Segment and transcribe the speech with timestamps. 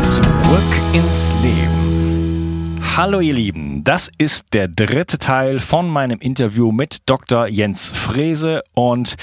[0.00, 0.22] Zurück
[0.92, 2.80] ins Leben.
[2.96, 7.48] Hallo ihr Lieben, das ist der dritte Teil von meinem Interview mit Dr.
[7.48, 9.16] Jens Frese und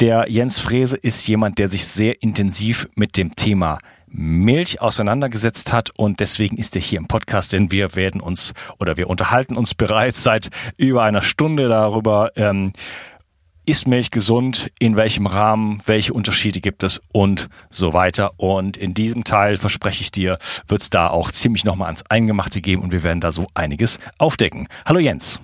[0.00, 5.90] der Jens Frese ist jemand, der sich sehr intensiv mit dem Thema Milch auseinandergesetzt hat
[5.90, 9.74] und deswegen ist er hier im Podcast, denn wir werden uns oder wir unterhalten uns
[9.74, 12.72] bereits seit über einer Stunde darüber, ähm,
[13.66, 18.32] ist Milch gesund, in welchem Rahmen, welche Unterschiede gibt es und so weiter.
[18.38, 20.38] Und in diesem Teil, verspreche ich dir,
[20.68, 23.98] wird es da auch ziemlich nochmal ans Eingemachte geben und wir werden da so einiges
[24.18, 24.68] aufdecken.
[24.86, 25.40] Hallo Jens.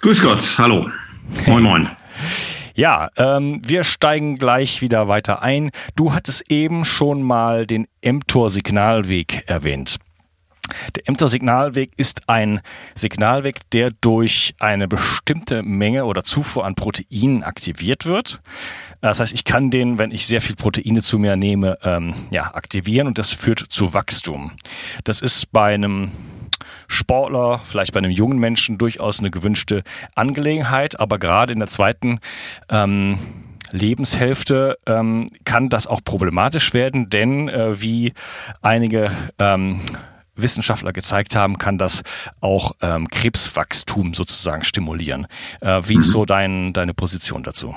[0.00, 0.88] Grüß Gott, hallo.
[1.46, 1.90] Moin, moin.
[2.78, 5.70] Ja, ähm, wir steigen gleich wieder weiter ein.
[5.96, 9.96] Du hattest eben schon mal den mTOR-Signalweg erwähnt.
[10.94, 12.60] Der Ämter-Signalweg ist ein
[12.94, 18.40] Signalweg, der durch eine bestimmte Menge oder Zufuhr an Proteinen aktiviert wird.
[19.00, 22.54] Das heißt, ich kann den, wenn ich sehr viel Proteine zu mir nehme, ähm, ja,
[22.54, 24.52] aktivieren und das führt zu Wachstum.
[25.04, 26.12] Das ist bei einem
[26.88, 29.82] Sportler, vielleicht bei einem jungen Menschen durchaus eine gewünschte
[30.14, 32.20] Angelegenheit, aber gerade in der zweiten
[32.68, 33.18] ähm,
[33.72, 38.12] Lebenshälfte ähm, kann das auch problematisch werden, denn äh, wie
[38.62, 39.80] einige ähm,
[40.36, 42.02] Wissenschaftler gezeigt haben, kann das
[42.40, 45.26] auch ähm, Krebswachstum sozusagen stimulieren.
[45.60, 46.12] Äh, wie ist mhm.
[46.12, 47.74] so dein, deine Position dazu?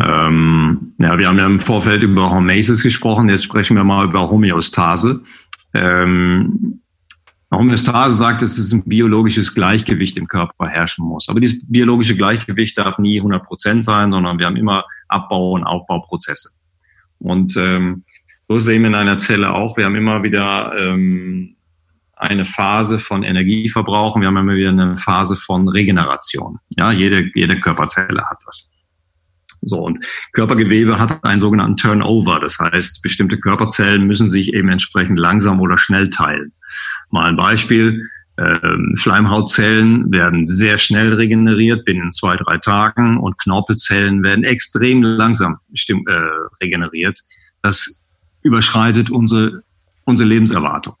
[0.00, 4.30] Ähm, ja, wir haben ja im Vorfeld über Hormesis gesprochen, jetzt sprechen wir mal über
[4.30, 5.24] Homöostase.
[5.74, 6.80] Ähm,
[7.50, 11.28] Homöostase sagt, dass es ein biologisches Gleichgewicht im Körper herrschen muss.
[11.28, 15.64] Aber dieses biologische Gleichgewicht darf nie 100 Prozent sein, sondern wir haben immer Abbau- und
[15.64, 16.50] Aufbauprozesse.
[17.18, 18.04] Und ähm,
[18.48, 19.76] so sehen wir in einer Zelle auch.
[19.76, 21.56] Wir haben immer wieder ähm,
[22.16, 26.58] eine Phase von Energieverbrauch und wir haben immer wieder eine Phase von Regeneration.
[26.70, 28.70] Ja, jede, jede Körperzelle hat das.
[29.62, 32.40] So, und Körpergewebe hat einen sogenannten Turnover.
[32.40, 36.52] Das heißt, bestimmte Körperzellen müssen sich eben entsprechend langsam oder schnell teilen.
[37.10, 38.00] Mal ein Beispiel.
[38.38, 45.58] Ähm, Schleimhautzellen werden sehr schnell regeneriert, binnen zwei, drei Tagen, und Knorpelzellen werden extrem langsam
[45.74, 45.94] äh,
[46.62, 47.18] regeneriert.
[47.62, 48.04] Das
[48.42, 49.62] überschreitet unsere,
[50.04, 50.96] unsere Lebenserwartung.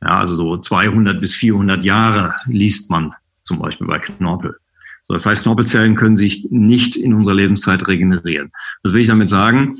[0.00, 4.56] Ja, also so 200 bis 400 Jahre liest man zum Beispiel bei Knorpel.
[5.04, 8.52] So, das heißt, Knorpelzellen können sich nicht in unserer Lebenszeit regenerieren.
[8.82, 9.76] Was will ich damit sagen?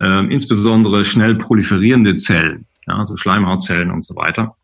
[0.00, 4.56] Ähm, insbesondere schnell proliferierende Zellen, ja, also Schleimhautzellen und so weiter,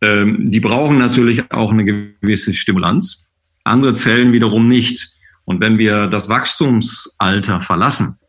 [0.00, 3.26] ähm, die brauchen natürlich auch eine gewisse Stimulanz.
[3.64, 5.14] Andere Zellen wiederum nicht.
[5.44, 8.19] Und wenn wir das Wachstumsalter verlassen,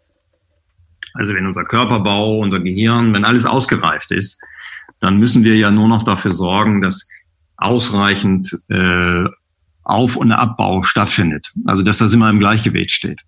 [1.13, 4.41] also wenn unser Körperbau, unser Gehirn, wenn alles ausgereift ist,
[4.99, 7.09] dann müssen wir ja nur noch dafür sorgen, dass
[7.57, 9.25] ausreichend äh,
[9.83, 11.51] Auf- und Abbau stattfindet.
[11.65, 13.21] Also dass das immer im Gleichgewicht steht.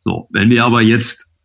[0.00, 1.36] So, wenn wir aber jetzt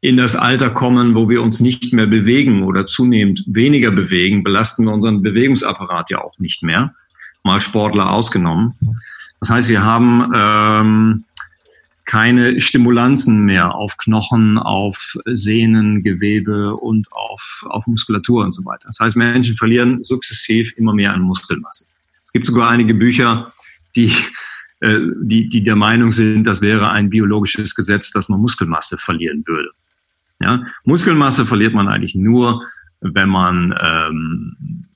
[0.00, 4.84] in das Alter kommen, wo wir uns nicht mehr bewegen oder zunehmend weniger bewegen, belasten
[4.84, 6.94] wir unseren Bewegungsapparat ja auch nicht mehr.
[7.44, 8.74] Mal Sportler ausgenommen.
[9.40, 11.24] Das heißt, wir haben ähm,
[12.10, 18.88] keine Stimulanzen mehr auf Knochen, auf Sehnen, Gewebe und auf, auf Muskulatur und so weiter.
[18.88, 21.84] Das heißt, Menschen verlieren sukzessiv immer mehr an Muskelmasse.
[22.24, 23.52] Es gibt sogar einige Bücher,
[23.94, 24.12] die,
[24.80, 29.44] äh, die, die der Meinung sind, das wäre ein biologisches Gesetz, dass man Muskelmasse verlieren
[29.46, 29.70] würde.
[30.40, 30.64] Ja?
[30.82, 32.66] Muskelmasse verliert man eigentlich nur,
[33.02, 34.86] wenn man ähm,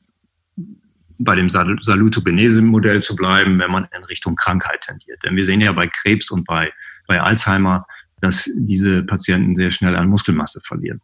[1.19, 5.23] bei dem Salutogenese-Modell zu bleiben, wenn man in Richtung Krankheit tendiert.
[5.23, 6.73] Denn wir sehen ja bei Krebs und bei
[7.07, 7.87] bei Alzheimer,
[8.21, 11.01] dass diese Patienten sehr schnell an Muskelmasse verlieren.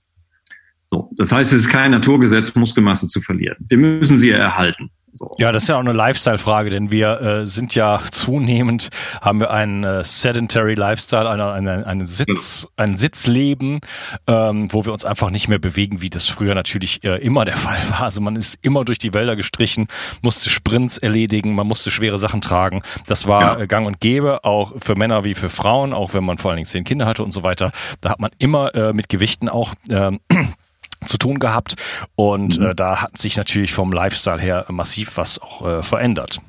[0.85, 3.65] So, das heißt, es ist kein Naturgesetz, Muskelmasse zu verlieren.
[3.69, 4.91] Wir müssen sie erhalten.
[5.13, 5.35] So.
[5.39, 8.91] Ja, das ist ja auch eine Lifestyle-Frage, denn wir äh, sind ja zunehmend,
[9.21, 13.81] haben wir einen äh, sedentary Lifestyle, eine, eine, eine Sitz, ein Sitzleben,
[14.27, 17.57] ähm, wo wir uns einfach nicht mehr bewegen, wie das früher natürlich äh, immer der
[17.57, 18.03] Fall war.
[18.03, 19.89] Also man ist immer durch die Wälder gestrichen,
[20.23, 22.83] musste Sprints erledigen, man musste schwere Sachen tragen.
[23.07, 23.65] Das war ja.
[23.65, 26.57] äh, gang und gäbe, auch für Männer wie für Frauen, auch wenn man vor allen
[26.57, 27.73] Dingen zehn Kinder hatte und so weiter.
[28.01, 30.13] Da hat man immer äh, mit Gewichten auch äh,
[31.05, 31.77] zu tun gehabt
[32.15, 32.67] und mhm.
[32.67, 36.41] äh, da hat sich natürlich vom Lifestyle her massiv was auch äh, verändert.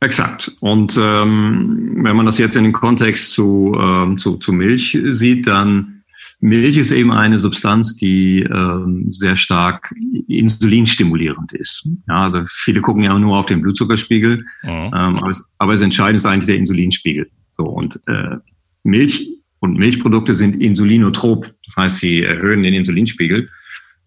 [0.00, 0.50] Exakt.
[0.60, 5.46] Und ähm, wenn man das jetzt in den Kontext zu, ähm, zu, zu Milch sieht,
[5.46, 6.00] dann
[6.40, 9.94] Milch ist eben eine Substanz, die ähm, sehr stark
[10.26, 11.86] insulinstimulierend ist.
[12.08, 14.68] Ja, also viele gucken ja nur auf den Blutzuckerspiegel, mhm.
[14.68, 17.30] ähm, aber, es, aber das Entscheidende ist eigentlich der Insulinspiegel.
[17.50, 18.36] So und äh,
[18.84, 19.28] Milch
[19.60, 23.48] und Milchprodukte sind insulinotrop, das heißt, sie erhöhen den Insulinspiegel.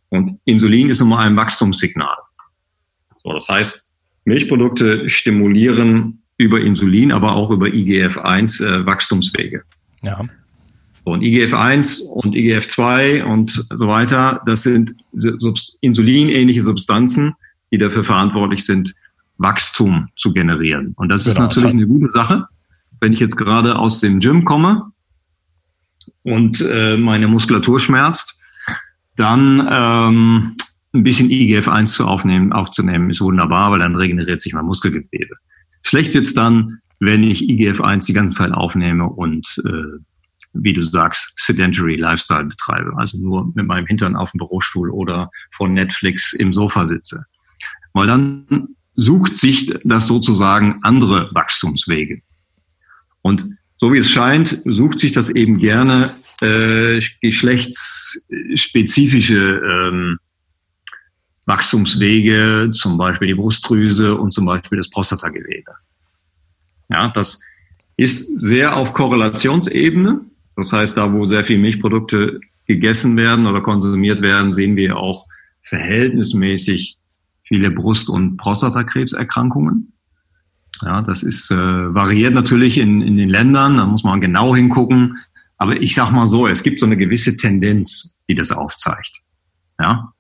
[0.10, 2.18] Und Insulin ist nun mal ein Wachstumssignal.
[3.24, 3.94] So, das heißt,
[4.26, 9.64] Milchprodukte stimulieren über Insulin, aber auch über IGF-1 äh, Wachstumswege.
[10.02, 10.26] Ja.
[11.04, 14.96] Und IGF-1 und IGF-2 und so weiter, das sind
[15.82, 17.36] insulinähnliche Substanzen,
[17.72, 18.96] die dafür verantwortlich sind,
[19.38, 20.94] Wachstum zu generieren.
[20.96, 22.48] Und das genau, ist natürlich das eine gute Sache.
[23.02, 24.93] Wenn ich jetzt gerade aus dem Gym komme
[26.24, 28.40] und äh, meine Muskulatur schmerzt,
[29.16, 30.56] dann ähm,
[30.94, 35.36] ein bisschen IGF-1 zu aufnehmen, aufzunehmen, ist wunderbar, weil dann regeneriert sich mein Muskelgewebe.
[35.84, 40.00] Schlecht wird's dann, wenn ich IGF-1 die ganze Zeit aufnehme und äh,
[40.54, 45.32] wie du sagst, sedentary Lifestyle betreibe, also nur mit meinem Hintern auf dem Bürostuhl oder
[45.52, 47.26] vor Netflix im Sofa sitze.
[47.94, 52.22] Weil dann sucht sich das sozusagen andere Wachstumswege.
[53.22, 56.12] Und so wie es scheint, sucht sich das eben gerne
[56.42, 60.20] äh, geschlechtsspezifische ähm,
[61.46, 65.74] Wachstumswege, zum Beispiel die Brustdrüse und zum Beispiel das Prostatagewebe.
[66.90, 67.42] Ja, das
[67.98, 70.22] ist sehr auf Korrelationsebene.
[70.56, 75.26] Das heißt, da wo sehr viel Milchprodukte gegessen werden oder konsumiert werden, sehen wir auch
[75.64, 76.98] verhältnismäßig
[77.44, 79.94] viele Brust- und Prostatakrebserkrankungen.
[80.84, 85.18] Ja, das ist äh, variiert natürlich in, in den Ländern, da muss man genau hingucken.
[85.58, 89.22] Aber ich sag mal so, es gibt so eine gewisse Tendenz, die das aufzeigt.
[89.80, 90.14] Ja.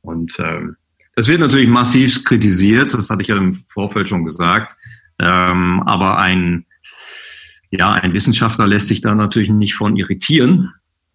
[0.00, 0.76] Und ähm,
[1.14, 4.74] das wird natürlich massiv kritisiert, das hatte ich ja im Vorfeld schon gesagt.
[5.20, 6.66] Ähm, aber ein
[7.78, 10.70] ja, ein Wissenschaftler lässt sich da natürlich nicht von irritieren,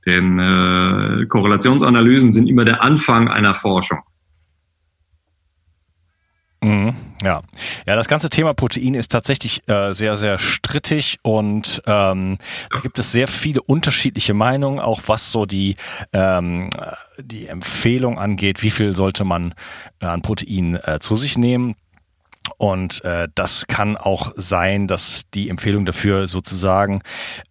[0.05, 3.99] denn äh, Korrelationsanalysen sind immer der Anfang einer Forschung.
[6.61, 7.41] Mhm, ja.
[7.85, 12.37] ja, das ganze Thema Protein ist tatsächlich äh, sehr, sehr strittig und ähm,
[12.71, 15.75] da gibt es sehr viele unterschiedliche Meinungen, auch was so die,
[16.11, 16.69] ähm,
[17.17, 19.53] die Empfehlung angeht, wie viel sollte man
[20.01, 21.75] äh, an Protein äh, zu sich nehmen.
[22.57, 27.01] Und äh, das kann auch sein, dass die Empfehlung dafür sozusagen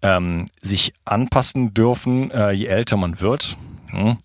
[0.03, 3.57] ähm, sich anpassen dürfen, äh, je älter man wird.
[3.91, 4.19] Hm?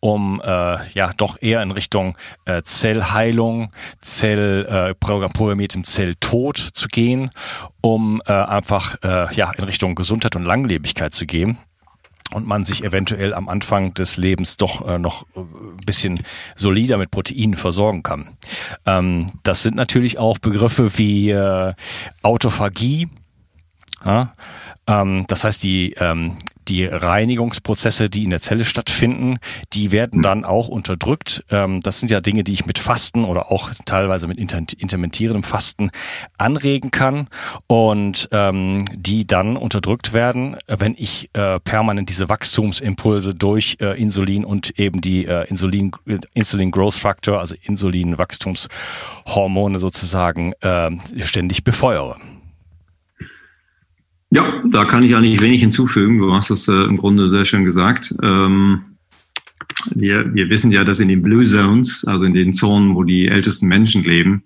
[0.00, 2.16] um äh, ja doch eher in Richtung
[2.46, 3.70] äh, Zellheilung,
[4.00, 7.30] Zell äh, programmiertem Zelltod zu gehen,
[7.82, 11.58] um äh, einfach äh, ja in Richtung Gesundheit und Langlebigkeit zu gehen
[12.32, 16.22] und man sich eventuell am Anfang des Lebens doch äh, noch ein äh, bisschen
[16.56, 18.36] solider mit Proteinen versorgen kann.
[18.86, 21.74] Ähm, das sind natürlich auch Begriffe wie äh,
[22.22, 23.08] Autophagie.
[24.04, 24.34] Ja?
[24.86, 29.38] Ähm, das heißt, die ähm, die Reinigungsprozesse, die in der Zelle stattfinden,
[29.72, 30.22] die werden hm.
[30.22, 31.44] dann auch unterdrückt.
[31.50, 35.90] Ähm, das sind ja Dinge, die ich mit Fasten oder auch teilweise mit intermittierendem Fasten
[36.38, 37.28] anregen kann
[37.66, 44.44] und ähm, die dann unterdrückt werden, wenn ich äh, permanent diese Wachstumsimpulse durch äh, Insulin
[44.44, 45.92] und eben die äh, Insulin,
[46.34, 50.90] Insulin Growth Factor, also Insulin-Wachstumshormone sozusagen äh,
[51.20, 52.16] ständig befeuere.
[54.32, 56.18] Ja, da kann ich eigentlich wenig hinzufügen.
[56.18, 58.14] Du hast es äh, im Grunde sehr schön gesagt.
[58.22, 58.96] Ähm,
[59.92, 63.26] wir, wir wissen ja, dass in den Blue Zones, also in den Zonen, wo die
[63.26, 64.44] ältesten Menschen leben,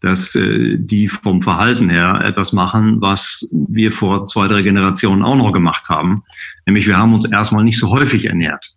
[0.00, 5.36] dass äh, die vom Verhalten her etwas machen, was wir vor zwei, drei Generationen auch
[5.36, 6.22] noch gemacht haben.
[6.64, 8.74] Nämlich wir haben uns erstmal nicht so häufig ernährt.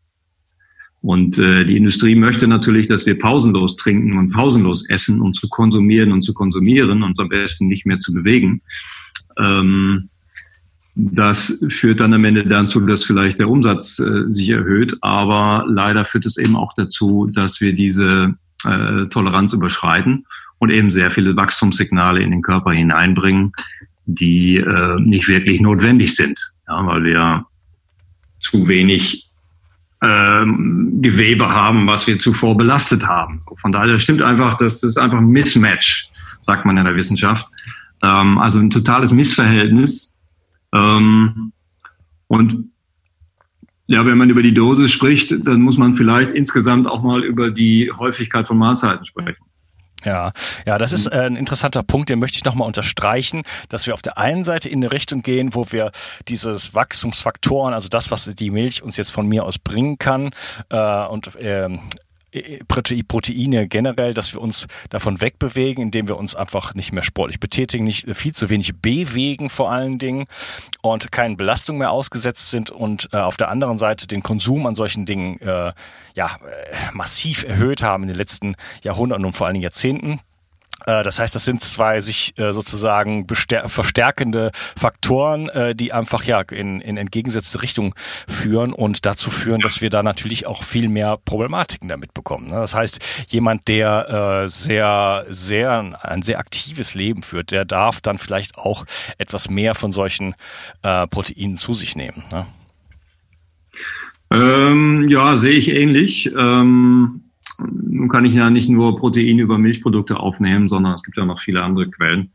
[1.02, 5.48] Und äh, die Industrie möchte natürlich, dass wir pausenlos trinken und pausenlos essen, um zu
[5.50, 8.62] konsumieren und zu konsumieren, uns am besten nicht mehr zu bewegen.
[9.38, 10.10] Ähm,
[10.96, 16.06] das führt dann am Ende dazu, dass vielleicht der Umsatz äh, sich erhöht, aber leider
[16.06, 20.26] führt es eben auch dazu, dass wir diese äh, Toleranz überschreiten
[20.60, 23.54] und eben sehr viele Wachstumssignale in den Körper hineinbringen,
[24.06, 27.46] die äh, nicht wirklich notwendig sind, ja, weil wir
[28.40, 29.32] zu wenig
[30.02, 33.40] ähm, Gewebe haben, was wir zuvor belastet haben.
[33.56, 37.48] Von daher stimmt einfach, dass das einfach ein Mismatch, sagt man in der Wissenschaft.
[38.04, 40.13] Ähm, also ein totales Missverhältnis
[40.74, 41.54] ähm,
[42.28, 42.70] und
[43.88, 47.52] ja, wenn man über die Dosis spricht, dann muss man vielleicht insgesamt auch mal über
[47.52, 49.44] die Häufigkeit von Mahlzeiten sprechen.
[50.06, 50.32] Ja,
[50.66, 54.02] ja, das ist äh, ein interessanter Punkt, den möchte ich nochmal unterstreichen, dass wir auf
[54.02, 55.92] der einen Seite in eine Richtung gehen, wo wir
[56.28, 60.32] dieses Wachstumsfaktoren, also das, was die Milch uns jetzt von mir aus bringen kann,
[60.70, 61.70] äh, und äh,
[62.68, 67.84] Proteine generell, dass wir uns davon wegbewegen, indem wir uns einfach nicht mehr sportlich betätigen,
[67.84, 70.26] nicht äh, viel zu wenig bewegen vor allen Dingen
[70.82, 74.76] und keinen Belastung mehr ausgesetzt sind und äh, auf der anderen Seite den Konsum an
[74.76, 75.74] solchen Dingen äh,
[76.16, 80.20] ja äh, massiv erhöht haben in den letzten Jahrhunderten und vor allen Dingen Jahrzehnten.
[80.86, 86.42] Äh, das heißt, das sind zwei sich äh, sozusagen verstärkende Faktoren, äh, die einfach ja
[86.42, 87.96] in, in entgegengesetzte Richtung
[88.28, 92.48] führen und dazu führen, dass wir da natürlich auch viel mehr Problematiken damit bekommen.
[92.48, 92.56] Ne?
[92.56, 98.58] Das heißt, jemand, der sehr, sehr ein sehr aktives Leben führt, der darf dann vielleicht
[98.58, 98.86] auch
[99.18, 100.36] etwas mehr von solchen
[100.82, 102.24] Proteinen zu sich nehmen.
[102.32, 102.46] Ne?
[104.32, 106.32] Ähm, ja, sehe ich ähnlich.
[106.38, 107.23] Ähm
[107.60, 111.40] nun kann ich ja nicht nur Protein über Milchprodukte aufnehmen, sondern es gibt ja noch
[111.40, 112.32] viele andere Quellen.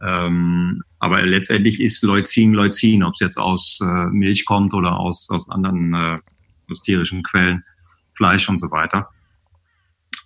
[0.00, 5.28] Ähm, aber letztendlich ist Leucin Leucin, ob es jetzt aus äh, Milch kommt oder aus,
[5.30, 6.18] aus anderen äh,
[6.70, 7.64] aus tierischen Quellen,
[8.12, 9.08] Fleisch und so weiter.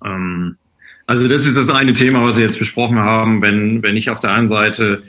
[0.04, 0.56] Ähm,
[1.06, 3.42] also das ist das eine Thema, was wir jetzt besprochen haben.
[3.42, 5.02] Wenn, wenn ich auf der einen Seite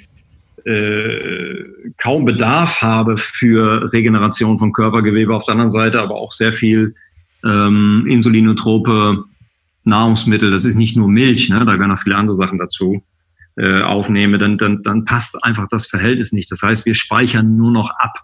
[0.66, 1.64] äh,
[1.98, 6.96] kaum Bedarf habe für Regeneration von Körpergewebe, auf der anderen Seite aber auch sehr viel
[7.44, 9.26] ähm, insulinotrope
[9.84, 13.04] Nahrungsmittel, das ist nicht nur Milch, ne, da gehören noch viele andere Sachen dazu,
[13.56, 16.52] äh, aufnehme, dann, dann, dann passt einfach das Verhältnis nicht.
[16.52, 18.24] Das heißt, wir speichern nur noch ab.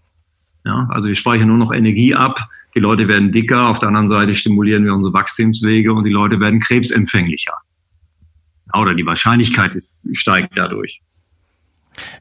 [0.65, 2.39] Ja, also wir speichern nur noch Energie ab.
[2.75, 3.67] Die Leute werden dicker.
[3.67, 7.53] Auf der anderen Seite stimulieren wir unsere Wachstumswege und die Leute werden krebsempfänglicher.
[8.73, 9.77] Oder die Wahrscheinlichkeit
[10.13, 11.01] steigt dadurch.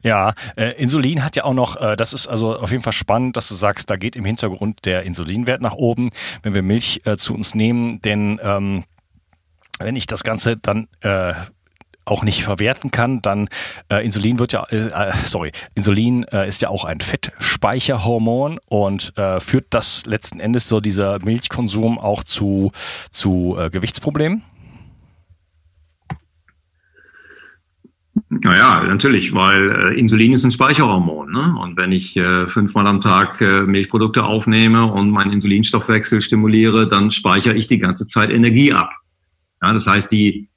[0.03, 3.37] Ja, äh, Insulin hat ja auch noch, äh, das ist also auf jeden Fall spannend,
[3.37, 6.09] dass du sagst, da geht im Hintergrund der Insulinwert nach oben,
[6.43, 8.83] wenn wir Milch äh, zu uns nehmen, denn ähm,
[9.79, 11.33] wenn ich das Ganze dann äh,
[12.09, 13.49] auch nicht verwerten kann, dann
[13.89, 19.15] äh, Insulin wird ja, äh, äh, sorry, Insulin äh, ist ja auch ein Fettspeicherhormon und
[19.17, 22.71] äh, führt das letzten Endes so dieser Milchkonsum auch zu,
[23.11, 24.43] zu äh, Gewichtsproblemen?
[28.29, 31.31] Naja, natürlich, weil äh, Insulin ist ein Speicherhormon.
[31.31, 31.55] Ne?
[31.59, 37.11] Und wenn ich äh, fünfmal am Tag äh, Milchprodukte aufnehme und meinen Insulinstoffwechsel stimuliere, dann
[37.11, 38.91] speichere ich die ganze Zeit Energie ab.
[39.61, 40.49] Ja, das heißt, die,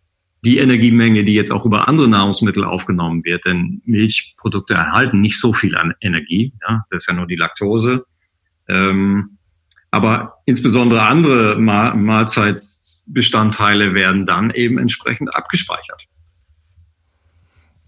[0.45, 5.53] die Energiemenge, die jetzt auch über andere Nahrungsmittel aufgenommen wird, denn Milchprodukte erhalten nicht so
[5.53, 6.53] viel an Energie.
[6.69, 6.85] Ja?
[6.91, 8.07] Das ist ja nur die Laktose.
[8.69, 9.39] Ähm,
[9.91, 16.07] aber insbesondere andere Mahlzeitbestandteile werden dann eben entsprechend abgespeichert.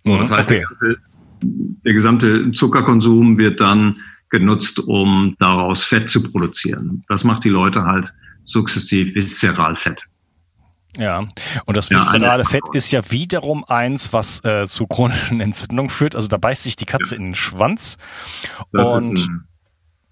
[0.04, 0.58] Mhm, das heißt, okay.
[0.61, 0.96] der, ganze,
[1.42, 3.96] der gesamte Zuckerkonsum wird dann
[4.30, 7.02] genutzt, um daraus Fett zu produzieren.
[7.08, 8.12] Das macht die Leute halt
[8.44, 10.06] sukzessiv viszeral Fett.
[10.96, 11.26] Ja,
[11.66, 16.14] und das viszerale ja, Fett ist ja wiederum eins, was äh, zu chronischen Entzündungen führt.
[16.14, 17.20] Also da beißt sich die Katze ja.
[17.20, 17.99] in den Schwanz.
[18.73, 19.44] Das und, ist ein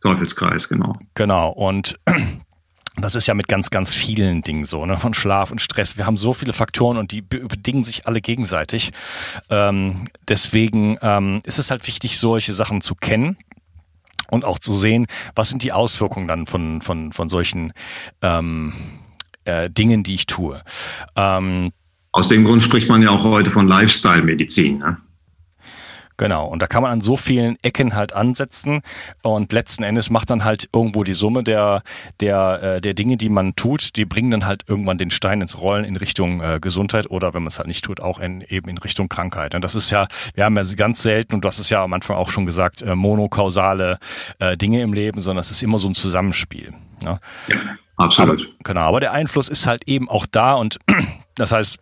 [0.00, 0.98] Teufelskreis, genau.
[1.14, 1.98] Genau, und
[2.96, 4.98] das ist ja mit ganz, ganz vielen Dingen so, ne?
[4.98, 5.96] Von Schlaf und Stress.
[5.96, 8.92] Wir haben so viele Faktoren und die bedingen sich alle gegenseitig.
[9.48, 13.38] Ähm, deswegen ähm, ist es halt wichtig, solche Sachen zu kennen
[14.30, 17.72] und auch zu sehen, was sind die Auswirkungen dann von, von, von solchen
[18.20, 18.74] ähm,
[19.44, 20.62] äh, Dingen, die ich tue.
[21.16, 21.72] Ähm,
[22.12, 24.78] Aus dem Grund spricht man ja auch heute von Lifestyle-Medizin.
[24.78, 24.98] Ne?
[26.16, 28.82] Genau, und da kann man an so vielen Ecken halt ansetzen
[29.22, 31.82] und letzten Endes macht dann halt irgendwo die Summe der,
[32.20, 35.58] der, äh, der Dinge, die man tut, die bringen dann halt irgendwann den Stein ins
[35.58, 38.68] Rollen in Richtung äh, Gesundheit oder wenn man es halt nicht tut, auch in, eben
[38.68, 39.54] in Richtung Krankheit.
[39.54, 41.92] Und das ist ja, wir haben ja ganz selten, und du hast es ja am
[41.92, 43.98] Anfang auch schon gesagt, äh, monokausale
[44.38, 46.72] äh, Dinge im Leben, sondern es ist immer so ein Zusammenspiel.
[47.02, 47.20] Ne?
[47.48, 47.56] Ja,
[47.96, 48.40] absolut.
[48.42, 50.78] Aber, genau, aber der Einfluss ist halt eben auch da und
[51.34, 51.80] das heißt,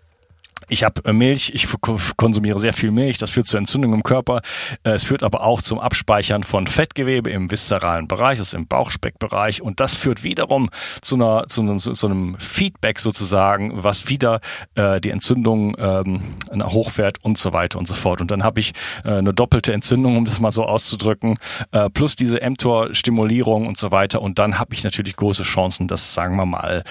[0.70, 1.68] ich habe äh, Milch, ich
[2.16, 4.40] konsumiere sehr viel Milch, das führt zu Entzündungen im Körper.
[4.84, 9.62] Äh, es führt aber auch zum Abspeichern von Fettgewebe im viszeralen Bereich, also im Bauchspeckbereich.
[9.62, 10.70] Und das führt wiederum
[11.02, 14.40] zu, einer, zu, einem, zu einem Feedback sozusagen, was wieder
[14.74, 16.22] äh, die Entzündung ähm,
[16.52, 18.20] hochfährt und so weiter und so fort.
[18.20, 18.72] Und dann habe ich
[19.04, 21.36] äh, eine doppelte Entzündung, um das mal so auszudrücken,
[21.72, 24.22] äh, plus diese mTOR-Stimulierung und so weiter.
[24.22, 26.84] Und dann habe ich natürlich große Chancen, dass, sagen wir mal,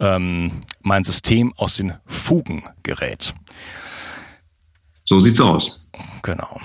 [0.00, 3.34] ähm, mein System aus den Fugen gerät.
[5.04, 5.80] So sieht's aus.
[6.22, 6.60] Genau.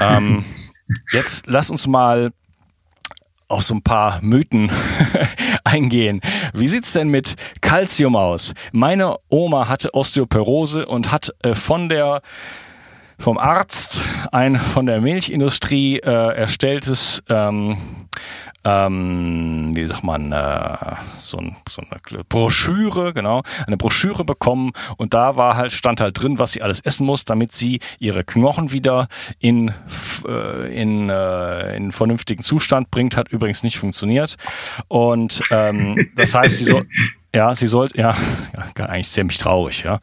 [0.00, 0.44] ähm,
[1.12, 2.32] jetzt lass uns mal
[3.48, 4.70] auf so ein paar Mythen
[5.64, 6.20] eingehen.
[6.54, 8.54] Wie sieht's denn mit Calcium aus?
[8.72, 12.22] Meine Oma hatte Osteoporose und hat äh, von der
[13.18, 17.76] vom Arzt ein von der Milchindustrie äh, erstelltes ähm,
[18.64, 20.76] ähm, wie sagt man, äh,
[21.16, 26.20] so, ein, so eine Broschüre, genau, eine Broschüre bekommen und da war halt, stand halt
[26.20, 29.72] drin, was sie alles essen muss, damit sie ihre Knochen wieder in,
[30.26, 34.36] äh, in, äh, in vernünftigen Zustand bringt, hat übrigens nicht funktioniert.
[34.88, 36.82] Und ähm, das heißt, sie so
[37.34, 38.16] Ja, sie sollte, ja,
[38.76, 40.00] ja, eigentlich ziemlich traurig, ja.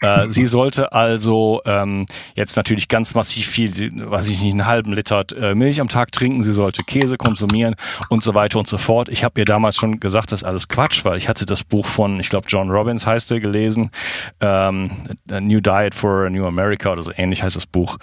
[0.00, 4.92] Äh, sie sollte also ähm, jetzt natürlich ganz massiv viel, weiß ich nicht, einen halben
[4.92, 7.74] Liter äh, Milch am Tag trinken, sie sollte Käse konsumieren
[8.08, 9.10] und so weiter und so fort.
[9.10, 11.84] Ich habe ihr damals schon gesagt, das ist alles Quatsch, weil ich hatte das Buch
[11.84, 13.90] von, ich glaube, John Robbins heißt er, gelesen,
[14.40, 14.90] ähm,
[15.30, 17.98] A New Diet for a New America oder so ähnlich heißt das Buch.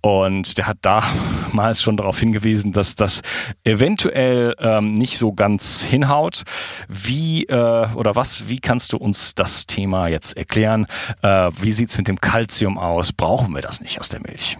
[0.00, 3.22] Und der hat damals schon darauf hingewiesen, dass das
[3.64, 6.42] eventuell ähm, nicht so ganz hinhaut,
[6.88, 10.86] wie äh, oder was, wie kannst du uns das Thema jetzt erklären?
[11.20, 13.12] Äh, wie sieht's mit dem Kalzium aus?
[13.12, 14.56] Brauchen wir das nicht aus der Milch?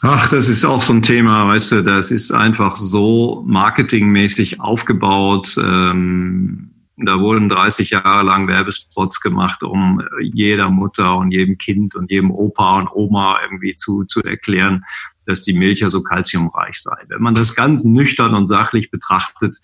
[0.00, 5.54] Ach, das ist auch so ein Thema, weißt du, das ist einfach so marketingmäßig aufgebaut.
[5.58, 12.10] Ähm, da wurden 30 Jahre lang Werbespots gemacht, um jeder Mutter und jedem Kind und
[12.10, 14.84] jedem Opa und Oma irgendwie zu, zu erklären,
[15.26, 16.96] dass die Milch ja so kalziumreich sei.
[17.08, 19.58] Wenn man das ganz nüchtern und sachlich betrachtet,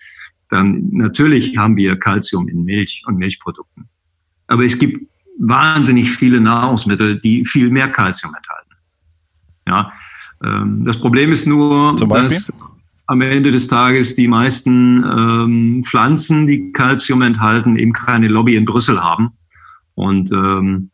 [0.48, 3.88] dann natürlich haben wir Kalzium in Milch und Milchprodukten.
[4.46, 8.70] Aber es gibt wahnsinnig viele Nahrungsmittel, die viel mehr Kalzium enthalten.
[9.66, 9.92] Ja,
[10.44, 12.52] ähm, das Problem ist nur, dass
[13.06, 18.64] am Ende des Tages die meisten ähm, Pflanzen, die Kalzium enthalten, eben keine Lobby in
[18.64, 19.30] Brüssel haben.
[19.94, 20.90] Und ähm,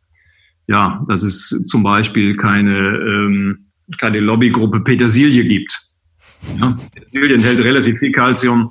[0.67, 3.67] ja, dass es zum Beispiel keine, ähm,
[3.99, 5.89] keine Lobbygruppe Petersilie gibt.
[6.59, 8.71] Ja, Petersilie enthält relativ viel Kalzium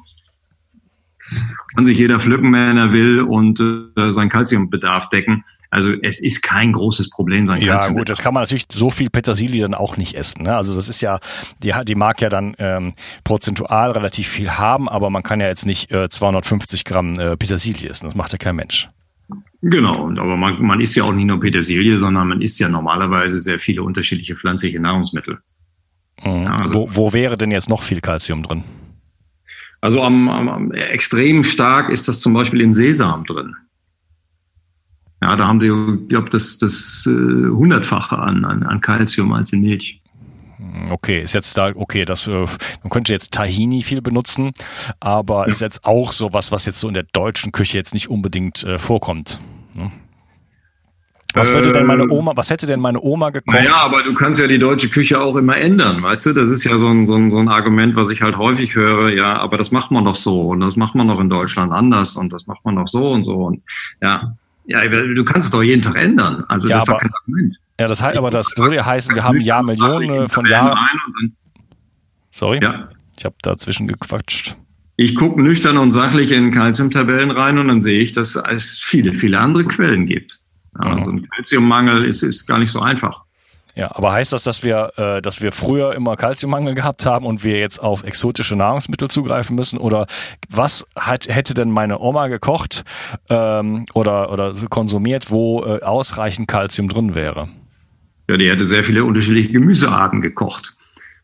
[1.75, 5.43] kann sich jeder pflücken, wenn er will und äh, seinen Kalziumbedarf decken.
[5.69, 7.47] Also es ist kein großes Problem.
[7.47, 10.43] Sein ja gut, das kann man natürlich so viel Petersilie dann auch nicht essen.
[10.43, 10.55] Ne?
[10.55, 11.19] Also das ist ja,
[11.63, 15.65] die, die mag ja dann ähm, prozentual relativ viel haben, aber man kann ja jetzt
[15.65, 18.05] nicht äh, 250 Gramm äh, Petersilie essen.
[18.05, 18.89] Das macht ja kein Mensch.
[19.61, 23.39] Genau, aber man, man isst ja auch nicht nur Petersilie, sondern man isst ja normalerweise
[23.39, 25.39] sehr viele unterschiedliche pflanzliche Nahrungsmittel.
[26.23, 26.43] Mhm.
[26.43, 28.63] Ja, also wo, wo wäre denn jetzt noch viel Kalzium drin?
[29.81, 33.55] Also am, am, extrem stark ist das zum Beispiel in Sesam drin.
[35.21, 39.53] Ja, da haben die, ich glaube, das, das äh, hundertfache an, an, an Calcium als
[39.53, 40.01] in Milch.
[40.89, 42.45] Okay, ist jetzt da, okay, das, äh,
[42.83, 44.51] man könnte jetzt Tahini viel benutzen,
[44.99, 45.45] aber ja.
[45.45, 48.77] ist jetzt auch sowas, was jetzt so in der deutschen Küche jetzt nicht unbedingt äh,
[48.77, 49.39] vorkommt.
[49.75, 49.91] Ne?
[51.33, 53.55] Was würde denn meine ähm, Oma, was hätte denn meine Oma gekocht?
[53.55, 56.33] Naja, aber du kannst ja die deutsche Küche auch immer ändern, weißt du?
[56.33, 59.09] Das ist ja so ein, so ein, so ein Argument, was ich halt häufig höre.
[59.09, 62.15] Ja, aber das macht man doch so und das macht man doch in Deutschland anders
[62.15, 63.61] und das macht man doch so und so und
[64.01, 64.35] ja.
[64.65, 66.43] Ja, du kannst es doch jeden Tag ändern.
[66.47, 67.57] Also ja, das aber, ist doch kein Argument.
[67.79, 70.77] Ja, das heißt, aber das würde ja heißen, wir haben ja Millionen von Jahren.
[72.29, 72.59] Sorry?
[72.61, 72.89] Ja.
[73.17, 74.55] Ich habe dazwischen gequatscht.
[74.97, 79.13] Ich gucke nüchtern und sachlich in Calciumtabellen rein und dann sehe ich, dass es viele,
[79.13, 80.40] viele andere Quellen gibt.
[80.73, 83.23] Also ein Kalziummangel ist, ist gar nicht so einfach.
[83.75, 87.43] Ja, aber heißt das, dass wir, äh, dass wir früher immer Kalziummangel gehabt haben und
[87.43, 89.77] wir jetzt auf exotische Nahrungsmittel zugreifen müssen?
[89.77, 90.07] Oder
[90.49, 92.83] was hat, hätte denn meine Oma gekocht
[93.29, 97.47] ähm, oder, oder konsumiert, wo äh, ausreichend Kalzium drin wäre?
[98.27, 100.75] Ja, die hätte sehr viele unterschiedliche Gemüsearten gekocht.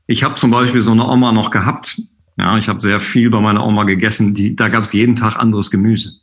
[0.08, 2.02] Ich habe zum Beispiel so eine Oma noch gehabt.
[2.38, 4.34] Ja, ich habe sehr viel bei meiner Oma gegessen.
[4.34, 6.14] Die, da gab es jeden Tag anderes Gemüse.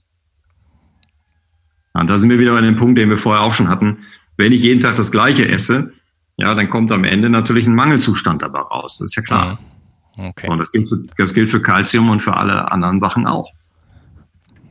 [1.94, 3.98] Und da sind wir wieder bei dem Punkt, den wir vorher auch schon hatten.
[4.36, 5.92] Wenn ich jeden Tag das Gleiche esse,
[6.36, 8.98] ja, dann kommt am Ende natürlich ein Mangelzustand dabei raus.
[8.98, 9.58] Das ist ja klar.
[10.16, 10.48] Okay.
[10.48, 13.50] Und das gilt, für, das gilt für Calcium und für alle anderen Sachen auch.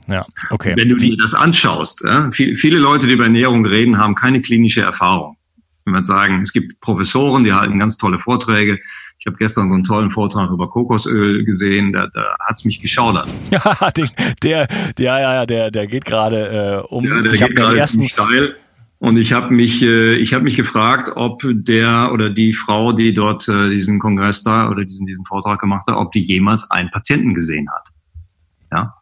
[0.07, 0.73] Ja, okay.
[0.75, 4.81] Wenn du dir das anschaust, ja, viele Leute, die über Ernährung reden, haben keine klinische
[4.81, 5.38] Erfahrung.
[5.86, 8.79] Wenn wir sagen, es gibt Professoren, die halten ganz tolle Vorträge,
[9.23, 13.29] ich habe gestern so einen tollen Vortrag über Kokosöl gesehen, da, da hat's mich geschaudert.
[13.51, 14.09] Ja, der,
[14.43, 17.05] der, ja, ja, der, der geht gerade äh, um.
[17.05, 18.55] Ja, der ich geht gerade ziemlich steil.
[18.99, 23.13] Und ich habe mich, äh, ich habe mich gefragt, ob der oder die Frau, die
[23.13, 26.91] dort äh, diesen Kongress da oder diesen diesen Vortrag gemacht hat, ob die jemals einen
[26.91, 27.83] Patienten gesehen hat.
[28.73, 28.95] Ja,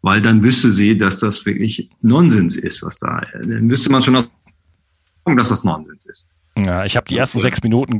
[0.00, 3.20] weil dann wüsste sie, dass das wirklich Nonsens ist, was da.
[3.34, 4.14] Dann wüsste man schon,
[5.36, 6.32] dass das Nonsens ist.
[6.54, 7.98] Ja, ich habe die ersten sechs Minuten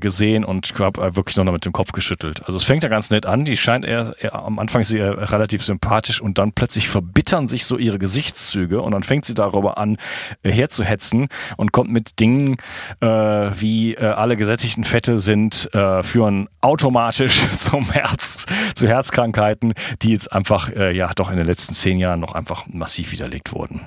[0.00, 2.44] gesehen und habe wirklich nur noch mit dem Kopf geschüttelt.
[2.46, 3.44] Also es fängt ja ganz nett an.
[3.44, 7.64] Die scheint eher, eher am Anfang ist sie relativ sympathisch und dann plötzlich verbittern sich
[7.64, 9.98] so ihre Gesichtszüge und dann fängt sie darüber an
[10.42, 12.56] äh, herzuhetzen und kommt mit Dingen
[13.00, 20.10] äh, wie äh, alle gesättigten Fette sind äh, führen automatisch zum Herz zu Herzkrankheiten, die
[20.10, 23.80] jetzt einfach äh, ja doch in den letzten zehn Jahren noch einfach massiv widerlegt wurden.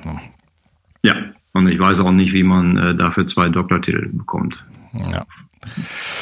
[1.03, 1.15] Ja,
[1.55, 4.65] und ich weiß auch nicht, wie man äh, dafür zwei Doktortitel bekommt.
[4.93, 5.25] Ja.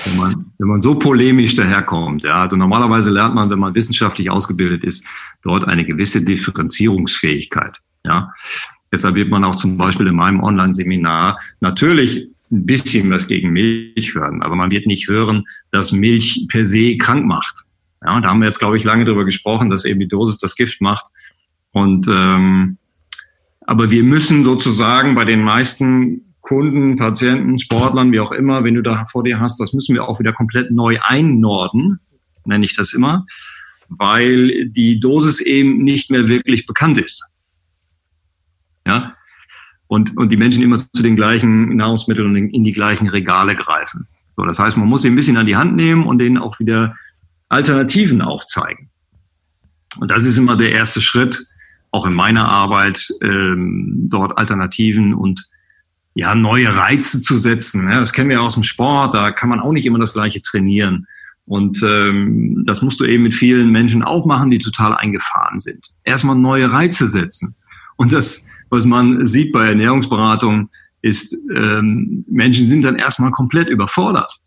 [0.05, 4.29] Wenn man, wenn man so polemisch daherkommt, ja, also normalerweise lernt man, wenn man wissenschaftlich
[4.29, 5.07] ausgebildet ist,
[5.41, 8.31] dort eine gewisse Differenzierungsfähigkeit, ja.
[8.91, 14.13] Deshalb wird man auch zum Beispiel in meinem Online-Seminar natürlich ein bisschen was gegen Milch
[14.13, 17.63] hören, aber man wird nicht hören, dass Milch per se krank macht.
[18.05, 20.55] Ja, da haben wir jetzt, glaube ich, lange darüber gesprochen, dass eben die Dosis das
[20.55, 21.05] Gift macht.
[21.71, 22.77] Und ähm,
[23.65, 28.81] aber wir müssen sozusagen bei den meisten Kunden, Patienten, Sportlern, wie auch immer, wenn du
[28.81, 31.99] da vor dir hast, das müssen wir auch wieder komplett neu einnorden,
[32.45, 33.25] nenne ich das immer,
[33.87, 37.23] weil die Dosis eben nicht mehr wirklich bekannt ist.
[38.85, 39.15] Ja,
[39.87, 44.07] und, und die Menschen immer zu den gleichen Nahrungsmitteln und in die gleichen Regale greifen.
[44.35, 46.59] So, das heißt, man muss sie ein bisschen an die Hand nehmen und denen auch
[46.59, 46.95] wieder
[47.47, 48.89] Alternativen aufzeigen.
[49.97, 51.45] Und das ist immer der erste Schritt,
[51.93, 55.47] auch in meiner Arbeit, ähm, dort Alternativen und
[56.15, 57.89] ja, neue Reize zu setzen.
[57.89, 60.41] Ja, das kennen wir aus dem Sport, da kann man auch nicht immer das Gleiche
[60.41, 61.05] trainieren.
[61.45, 65.89] Und ähm, das musst du eben mit vielen Menschen auch machen, die total eingefahren sind.
[66.03, 67.55] Erstmal neue Reize setzen.
[67.95, 70.69] Und das, was man sieht bei Ernährungsberatung,
[71.01, 74.39] ist, ähm, Menschen sind dann erstmal komplett überfordert.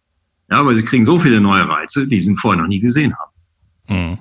[0.50, 4.10] Ja, weil sie kriegen so viele neue Reize, die sie vorher noch nie gesehen haben.
[4.10, 4.18] Mhm.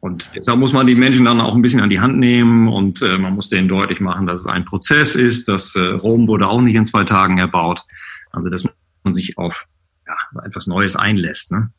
[0.00, 3.02] Und deshalb muss man die Menschen dann auch ein bisschen an die Hand nehmen und
[3.02, 6.48] äh, man muss denen deutlich machen, dass es ein Prozess ist, dass äh, Rom wurde
[6.48, 7.82] auch nicht in zwei Tagen erbaut.
[8.30, 8.64] Also dass
[9.04, 9.66] man sich auf
[10.06, 11.52] ja, etwas Neues einlässt.
[11.52, 11.70] Ne?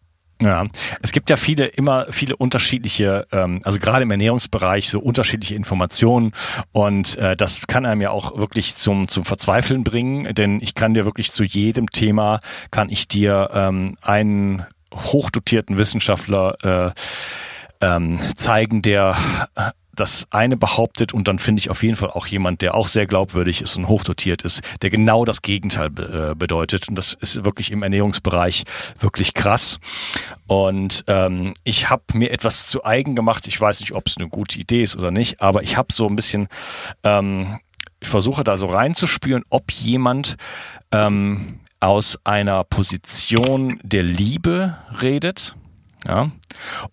[0.41, 0.65] Ja,
[1.01, 6.31] es gibt ja viele, immer viele unterschiedliche, ähm, also gerade im Ernährungsbereich so unterschiedliche Informationen
[6.71, 10.95] und äh, das kann einem ja auch wirklich zum zum Verzweifeln bringen, denn ich kann
[10.95, 12.39] dir wirklich zu jedem Thema
[12.71, 16.91] kann ich dir ähm, einen hochdotierten Wissenschaftler äh,
[17.81, 19.17] ähm, zeigen, der
[19.93, 23.05] das eine behauptet und dann finde ich auf jeden Fall auch jemand, der auch sehr
[23.05, 26.87] glaubwürdig ist und hochdotiert ist, der genau das Gegenteil be äh, bedeutet.
[26.87, 28.63] Und das ist wirklich im Ernährungsbereich
[28.99, 29.79] wirklich krass.
[30.47, 33.47] Und ähm, ich habe mir etwas zu eigen gemacht.
[33.47, 36.07] Ich weiß nicht, ob es eine gute Idee ist oder nicht, aber ich habe so
[36.07, 36.47] ein bisschen,
[37.03, 37.59] ähm,
[37.99, 40.37] ich versuche da so reinzuspüren, ob jemand
[40.91, 45.55] ähm, aus einer Position der Liebe redet
[46.07, 46.31] ja.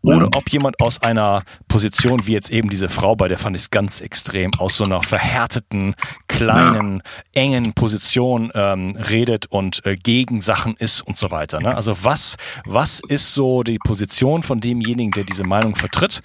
[0.03, 0.29] Oder ja.
[0.37, 3.71] ob jemand aus einer Position, wie jetzt eben diese Frau, bei der fand ich es
[3.71, 5.94] ganz extrem, aus so einer verhärteten,
[6.29, 7.03] kleinen,
[7.35, 7.42] ja.
[7.42, 11.61] engen Position ähm, redet und äh, gegen Sachen ist und so weiter.
[11.61, 11.75] Ne?
[11.75, 16.21] Also was, was ist so die Position von demjenigen, der diese Meinung vertritt?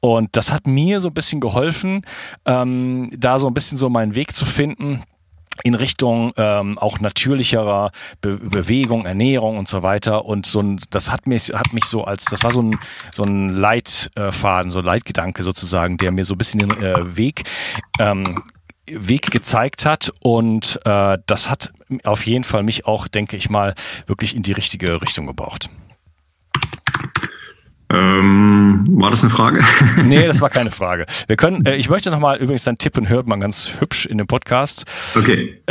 [0.00, 2.02] Und das hat mir so ein bisschen geholfen,
[2.44, 5.02] ähm, da so ein bisschen so meinen Weg zu finden
[5.64, 7.90] in Richtung ähm, auch natürlicherer
[8.20, 10.24] Be Bewegung, Ernährung und so weiter.
[10.24, 12.78] Und so ein, das hat mich, hat mich so als, das war so ein,
[13.12, 17.44] so ein Leitfaden, so ein Leitgedanke sozusagen, der mir so ein bisschen den äh, Weg
[17.98, 18.24] ähm,
[18.88, 21.72] Weg gezeigt hat und äh, das hat
[22.04, 23.74] auf jeden Fall mich auch, denke ich mal,
[24.06, 25.70] wirklich in die richtige Richtung gebraucht.
[27.88, 29.62] Ähm, war das eine Frage?
[30.04, 31.06] nee, das war keine Frage.
[31.28, 34.18] Wir können, äh, ich möchte nochmal übrigens deinen Tipp und hört man ganz hübsch in
[34.18, 34.84] dem Podcast.
[35.16, 35.62] Okay.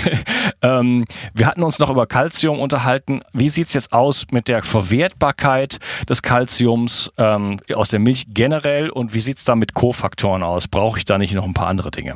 [0.62, 1.04] ähm,
[1.34, 3.20] wir hatten uns noch über Calcium unterhalten.
[3.34, 5.78] Wie sieht's jetzt aus mit der Verwertbarkeit
[6.08, 10.68] des Calciums ähm, aus der Milch generell und wie sieht's da mit Kofaktoren aus?
[10.68, 12.14] Brauche ich da nicht noch ein paar andere Dinge?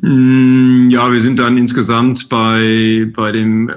[0.00, 3.74] Mm, ja, wir sind dann insgesamt bei, bei dem äh,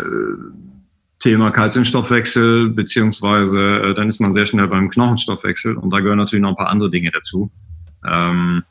[1.20, 6.44] Thema Kalziumstoffwechsel, beziehungsweise äh, dann ist man sehr schnell beim Knochenstoffwechsel und da gehören natürlich
[6.44, 7.50] noch ein paar andere Dinge dazu.
[8.08, 8.64] Ähm,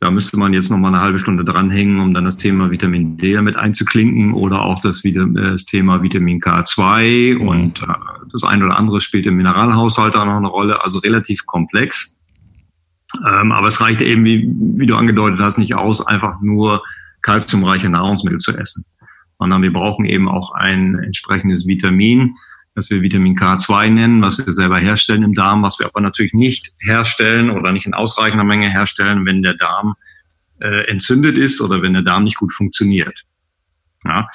[0.00, 3.18] da müsste man jetzt noch mal eine halbe Stunde dranhängen, um dann das Thema Vitamin
[3.18, 7.48] D damit einzuklinken oder auch das, äh, das Thema Vitamin K2 mhm.
[7.48, 7.86] und äh,
[8.32, 12.18] das eine oder andere spielt im Mineralhaushalt auch noch eine Rolle, also relativ komplex.
[13.28, 16.82] Ähm, aber es reicht eben, wie, wie du angedeutet hast, nicht aus, einfach nur
[17.20, 18.86] kalziumreiche Nahrungsmittel zu essen
[19.42, 22.36] sondern wir brauchen eben auch ein entsprechendes Vitamin,
[22.76, 26.32] das wir Vitamin K2 nennen, was wir selber herstellen im Darm, was wir aber natürlich
[26.32, 29.94] nicht herstellen oder nicht in ausreichender Menge herstellen, wenn der Darm
[30.60, 33.24] äh, entzündet ist oder wenn der Darm nicht gut funktioniert.
[34.04, 34.28] Ja?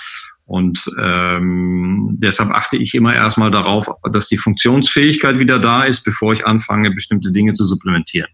[0.44, 6.34] Und ähm, deshalb achte ich immer erstmal darauf, dass die Funktionsfähigkeit wieder da ist, bevor
[6.34, 8.30] ich anfange, bestimmte Dinge zu supplementieren,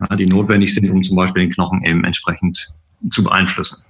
[0.00, 2.72] ja, die notwendig sind, um zum Beispiel den Knochen eben entsprechend
[3.10, 3.84] zu beeinflussen.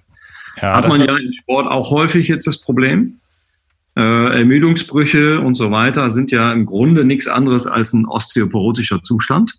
[0.60, 3.20] Ja, Hat man ja im Sport auch häufig jetzt das Problem.
[3.96, 9.54] Äh, Ermüdungsbrüche und so weiter sind ja im Grunde nichts anderes als ein osteoporotischer Zustand.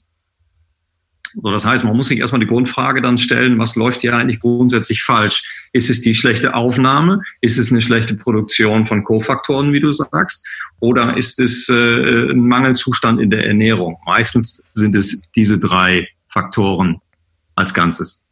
[1.34, 4.40] So, das heißt, man muss sich erstmal die Grundfrage dann stellen, was läuft hier eigentlich
[4.40, 5.68] grundsätzlich falsch?
[5.74, 7.22] Ist es die schlechte Aufnahme?
[7.42, 10.48] Ist es eine schlechte Produktion von Kofaktoren, wie du sagst?
[10.80, 11.74] Oder ist es äh,
[12.32, 13.98] ein Mangelzustand in der Ernährung?
[14.06, 17.00] Meistens sind es diese drei Faktoren
[17.56, 18.29] als Ganzes.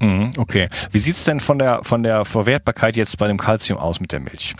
[0.00, 0.68] Mhm, okay.
[0.92, 4.20] Wie sieht's denn von der, von der Verwertbarkeit jetzt bei dem Kalzium aus mit der
[4.20, 4.54] Milch?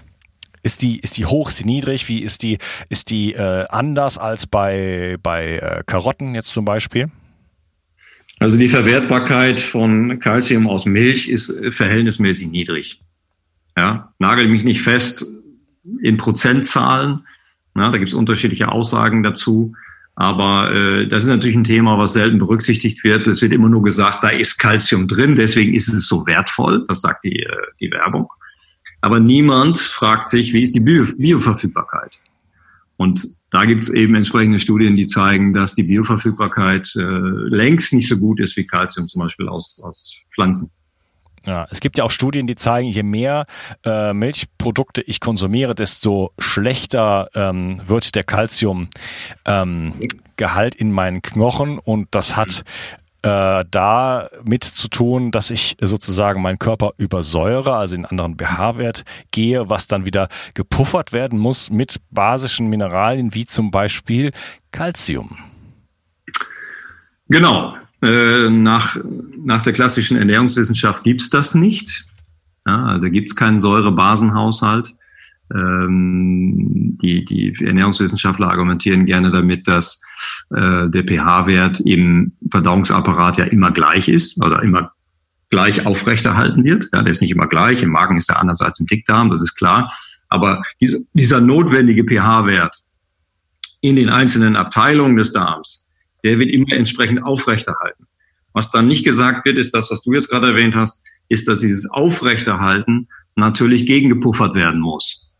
[0.62, 2.08] Ist die, ist die hoch, ist die niedrig?
[2.08, 7.10] Wie ist die, ist die äh, anders als bei, bei äh, Karotten jetzt zum Beispiel?
[8.38, 13.00] Also die Verwertbarkeit von Kalzium aus Milch ist äh, verhältnismäßig niedrig.
[13.76, 15.30] Ja, nagel mich nicht fest,
[16.02, 17.26] in Prozentzahlen.
[17.76, 19.74] Ja, da gibt es unterschiedliche Aussagen dazu.
[20.16, 23.26] Aber äh, das ist natürlich ein Thema, was selten berücksichtigt wird.
[23.26, 26.84] Es wird immer nur gesagt, da ist Calcium drin, deswegen ist es so wertvoll.
[26.88, 28.28] Das sagt die, äh, die Werbung.
[29.02, 32.18] Aber niemand fragt sich, wie ist die Bio Bioverfügbarkeit?
[32.96, 38.08] Und da gibt es eben entsprechende Studien, die zeigen, dass die Bioverfügbarkeit äh, längst nicht
[38.08, 40.70] so gut ist wie Calcium zum Beispiel aus, aus Pflanzen.
[41.46, 43.46] Ja, es gibt ja auch Studien, die zeigen, je mehr
[43.84, 48.90] äh, Milchprodukte ich konsumiere, desto schlechter ähm, wird der Calciumgehalt
[49.46, 49.92] ähm,
[50.78, 52.64] in meinen Knochen und das hat
[53.22, 59.04] äh, damit zu tun, dass ich sozusagen meinen Körper übersäure, also in einen anderen pH-Wert
[59.30, 64.32] gehe, was dann wieder gepuffert werden muss mit basischen Mineralien wie zum Beispiel
[64.72, 65.38] Calcium.
[67.28, 68.96] Genau, äh, nach,
[69.44, 72.06] nach der klassischen Ernährungswissenschaft gibt's das nicht.
[72.66, 74.92] Ja, also gibt es keinen Säurebasenhaushalt.
[75.54, 80.02] Ähm, die, die Ernährungswissenschaftler argumentieren gerne damit, dass
[80.50, 84.92] äh, der pH-Wert im Verdauungsapparat ja immer gleich ist oder immer
[85.48, 86.88] gleich aufrechterhalten wird.
[86.92, 87.82] Ja, der ist nicht immer gleich.
[87.82, 89.92] Im Magen ist er anders als im Dickdarm, das ist klar.
[90.28, 92.76] Aber diese, dieser notwendige pH-Wert
[93.80, 95.85] in den einzelnen Abteilungen des Darms,
[96.26, 98.08] der wird immer entsprechend aufrechterhalten.
[98.52, 101.60] Was dann nicht gesagt wird, ist das, was du jetzt gerade erwähnt hast, ist, dass
[101.60, 105.32] dieses Aufrechterhalten natürlich gegengepuffert werden muss.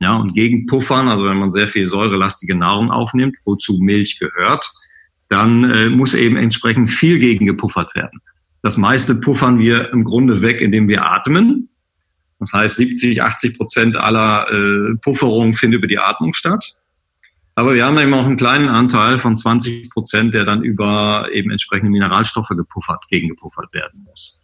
[0.00, 4.72] Ja, und gegen Puffern, also wenn man sehr viel säurelastige Nahrung aufnimmt, wozu Milch gehört,
[5.28, 8.20] dann äh, muss eben entsprechend viel gegengepuffert werden.
[8.62, 11.68] Das meiste puffern wir im Grunde weg, indem wir atmen.
[12.38, 16.76] Das heißt, 70, 80 Prozent aller äh, Pufferung findet über die Atmung statt.
[17.60, 21.50] Aber wir haben eben auch einen kleinen Anteil von 20 Prozent, der dann über eben
[21.50, 24.42] entsprechende Mineralstoffe gepuffert, gegengepuffert werden muss.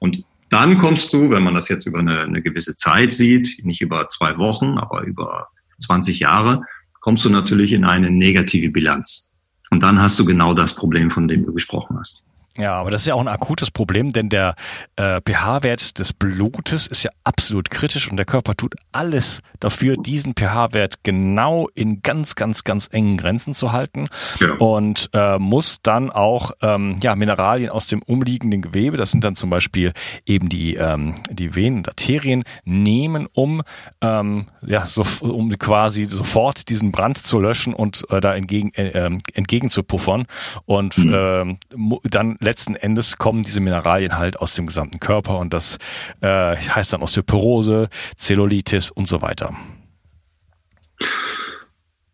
[0.00, 3.80] Und dann kommst du, wenn man das jetzt über eine, eine gewisse Zeit sieht, nicht
[3.80, 5.46] über zwei Wochen, aber über
[5.78, 6.62] 20 Jahre,
[7.00, 9.32] kommst du natürlich in eine negative Bilanz.
[9.70, 12.25] Und dann hast du genau das Problem, von dem du gesprochen hast.
[12.58, 14.54] Ja, aber das ist ja auch ein akutes Problem, denn der
[14.96, 20.34] äh, pH-Wert des Blutes ist ja absolut kritisch und der Körper tut alles dafür, diesen
[20.34, 24.08] pH-Wert genau in ganz, ganz, ganz engen Grenzen zu halten
[24.40, 24.54] ja.
[24.54, 29.34] und äh, muss dann auch ähm, ja, Mineralien aus dem umliegenden Gewebe, das sind dann
[29.34, 29.92] zum Beispiel
[30.24, 33.62] eben die, ähm, die Venen und Arterien, nehmen, um,
[34.00, 38.88] ähm, ja, so, um quasi sofort diesen Brand zu löschen und äh, da entgegen, äh,
[38.88, 40.26] ähm, entgegen zu puffern
[40.64, 41.58] und mhm.
[41.74, 45.76] äh, dann letzten Endes kommen diese Mineralien halt aus dem gesamten Körper und das
[46.22, 49.54] äh, heißt dann Osteoporose, Zellulitis und so weiter.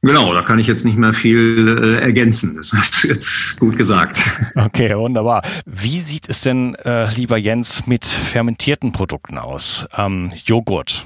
[0.05, 2.57] Genau, da kann ich jetzt nicht mehr viel äh, ergänzen.
[2.57, 4.23] Das hast du jetzt gut gesagt.
[4.57, 5.43] Okay, wunderbar.
[5.65, 9.87] Wie sieht es denn, äh, lieber Jens, mit fermentierten Produkten aus?
[9.97, 11.05] Ähm, Joghurt,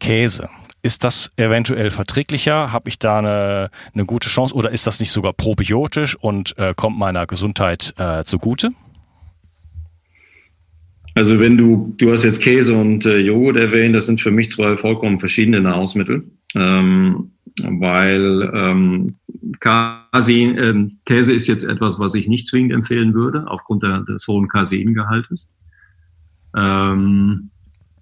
[0.00, 0.48] Käse.
[0.84, 2.70] Ist das eventuell verträglicher?
[2.70, 6.74] Habe ich da eine, eine gute Chance oder ist das nicht sogar probiotisch und äh,
[6.76, 8.68] kommt meiner Gesundheit äh, zugute?
[11.14, 14.50] Also wenn du, du hast jetzt Käse und äh, Joghurt erwähnt, das sind für mich
[14.50, 17.30] zwei vollkommen verschiedene Nahrungsmittel, ähm,
[17.62, 19.14] weil ähm,
[19.60, 24.26] Casein, ähm, Käse ist jetzt etwas, was ich nicht zwingend empfehlen würde, aufgrund der, des
[24.26, 25.50] hohen Caseingehaltes.
[26.54, 27.52] Ähm,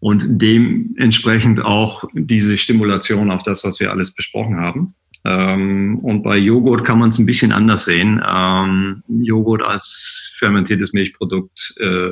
[0.03, 4.97] und dementsprechend auch diese Stimulation auf das, was wir alles besprochen haben.
[5.25, 8.21] Ähm, und bei Joghurt kann man es ein bisschen anders sehen.
[8.29, 12.11] Ähm, Joghurt als fermentiertes Milchprodukt äh,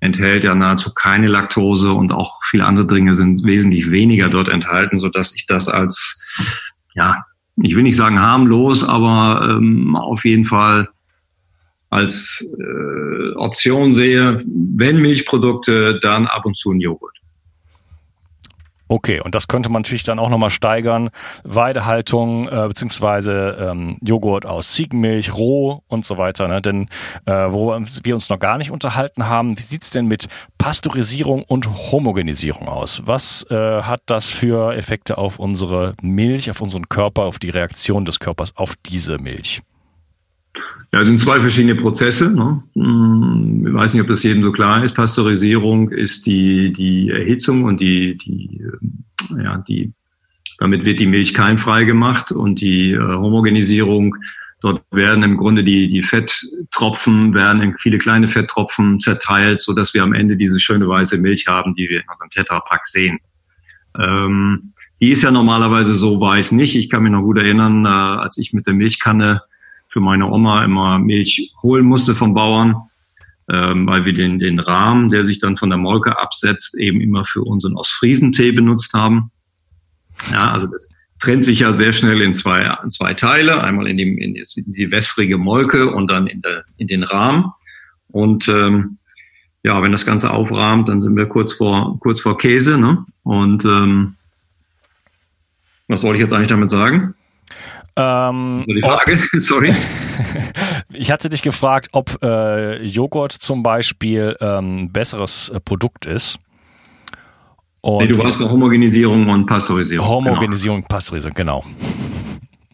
[0.00, 4.98] enthält ja nahezu keine Laktose und auch viele andere Dinge sind wesentlich weniger dort enthalten,
[4.98, 7.26] so dass ich das als, ja,
[7.62, 10.88] ich will nicht sagen harmlos, aber ähm, auf jeden Fall
[11.90, 17.20] als äh, Option sehe, wenn Milchprodukte, dann ab und zu ein Joghurt.
[18.90, 21.10] Okay, und das könnte man natürlich dann auch nochmal steigern.
[21.44, 26.48] Weidehaltung äh, beziehungsweise ähm, Joghurt aus Ziegenmilch, roh und so weiter.
[26.48, 26.60] Ne?
[26.60, 26.88] Denn
[27.24, 27.68] äh, wo
[28.02, 33.02] wir uns noch gar nicht unterhalten haben, wie sieht's denn mit Pasteurisierung und Homogenisierung aus?
[33.04, 38.04] Was äh, hat das für Effekte auf unsere Milch, auf unseren Körper, auf die Reaktion
[38.04, 39.62] des Körpers auf diese Milch?
[40.92, 42.34] Ja, es sind zwei verschiedene Prozesse.
[42.34, 42.62] Ne?
[42.74, 44.94] Hm, ich weiß nicht, ob das jedem so klar ist.
[44.94, 48.60] Pasteurisierung ist die, die Erhitzung und die, die,
[49.38, 49.92] äh, ja, die,
[50.58, 54.16] damit wird die Milch keimfrei gemacht und die äh, Homogenisierung,
[54.60, 59.94] dort werden im Grunde die, die Fetttropfen, werden in viele kleine Fetttropfen zerteilt, so dass
[59.94, 63.20] wir am Ende diese schöne weiße Milch haben, die wir in unserem Tetrapack sehen.
[63.96, 66.76] Ähm, die ist ja normalerweise so weiß nicht.
[66.76, 69.42] Ich kann mich noch gut erinnern, äh, als ich mit der Milchkanne
[69.90, 72.76] für meine Oma immer Milch holen musste vom Bauern,
[73.50, 77.24] ähm, weil wir den, den Rahmen, der sich dann von der Molke absetzt, eben immer
[77.24, 79.32] für unseren Ostfriesentee benutzt haben.
[80.30, 83.62] Ja, also das trennt sich ja sehr schnell in zwei, in zwei Teile.
[83.62, 84.34] Einmal in die, in
[84.72, 87.52] die wässrige Molke und dann in, der, in den Rahmen.
[88.08, 88.98] Und ähm,
[89.62, 92.78] ja, wenn das Ganze aufrahmt, dann sind wir kurz vor, kurz vor Käse.
[92.78, 93.04] Ne?
[93.22, 94.16] Und ähm,
[95.88, 97.14] was wollte ich jetzt eigentlich damit sagen?
[97.96, 99.74] Ähm, die Frage, ob, sorry.
[100.92, 106.38] ich hatte dich gefragt, ob äh, Joghurt zum Beispiel ähm, ein besseres äh, Produkt ist.
[107.82, 110.06] Und nee, du warst bei Homogenisierung und Pasteurisierung.
[110.06, 110.30] Genau.
[110.32, 110.88] Homogenisierung, genau.
[110.88, 111.64] Pasteurisierung, genau.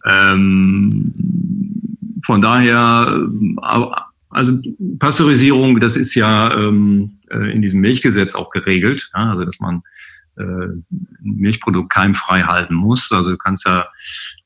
[0.05, 1.13] Ähm,
[2.25, 3.27] von daher,
[4.29, 4.59] also
[4.99, 9.83] Pasteurisierung, das ist ja ähm, äh, in diesem Milchgesetz auch geregelt, ja, also dass man
[10.43, 10.85] ein
[11.21, 13.11] Milchprodukt keimfrei halten muss.
[13.11, 13.87] Also du kannst ja,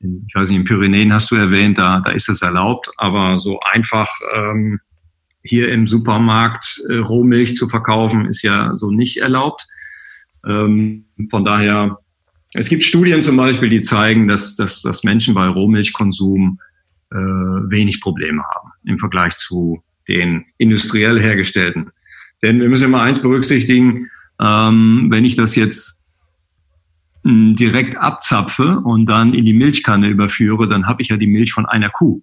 [0.00, 3.38] in, ich weiß nicht, in Pyrenäen hast du erwähnt, da, da ist es erlaubt, aber
[3.38, 4.80] so einfach ähm,
[5.42, 9.66] hier im Supermarkt äh, Rohmilch zu verkaufen, ist ja so nicht erlaubt.
[10.46, 11.98] Ähm, von daher,
[12.54, 16.58] es gibt Studien zum Beispiel, die zeigen, dass, dass, dass Menschen bei Rohmilchkonsum
[17.10, 21.90] äh, wenig Probleme haben im Vergleich zu den industriell hergestellten.
[22.42, 26.10] Denn wir müssen immer eins berücksichtigen, ähm, wenn ich das jetzt
[27.24, 31.52] hm, direkt abzapfe und dann in die Milchkanne überführe, dann habe ich ja die Milch
[31.52, 32.22] von einer Kuh.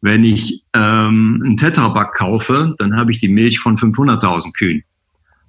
[0.00, 4.84] Wenn ich ähm, einen Tetrapack kaufe, dann habe ich die Milch von 500.000 Kühen.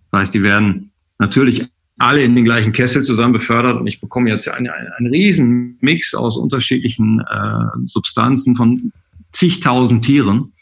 [0.10, 1.68] Das heißt, die werden natürlich
[2.00, 5.78] alle in den gleichen Kessel zusammen befördert und ich bekomme jetzt einen, einen, einen riesen
[5.82, 8.94] Mix aus unterschiedlichen äh, Substanzen von
[9.32, 10.54] zigtausend Tieren,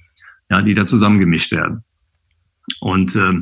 [0.49, 1.83] ja, die da zusammengemischt werden.
[2.79, 3.33] Und äh,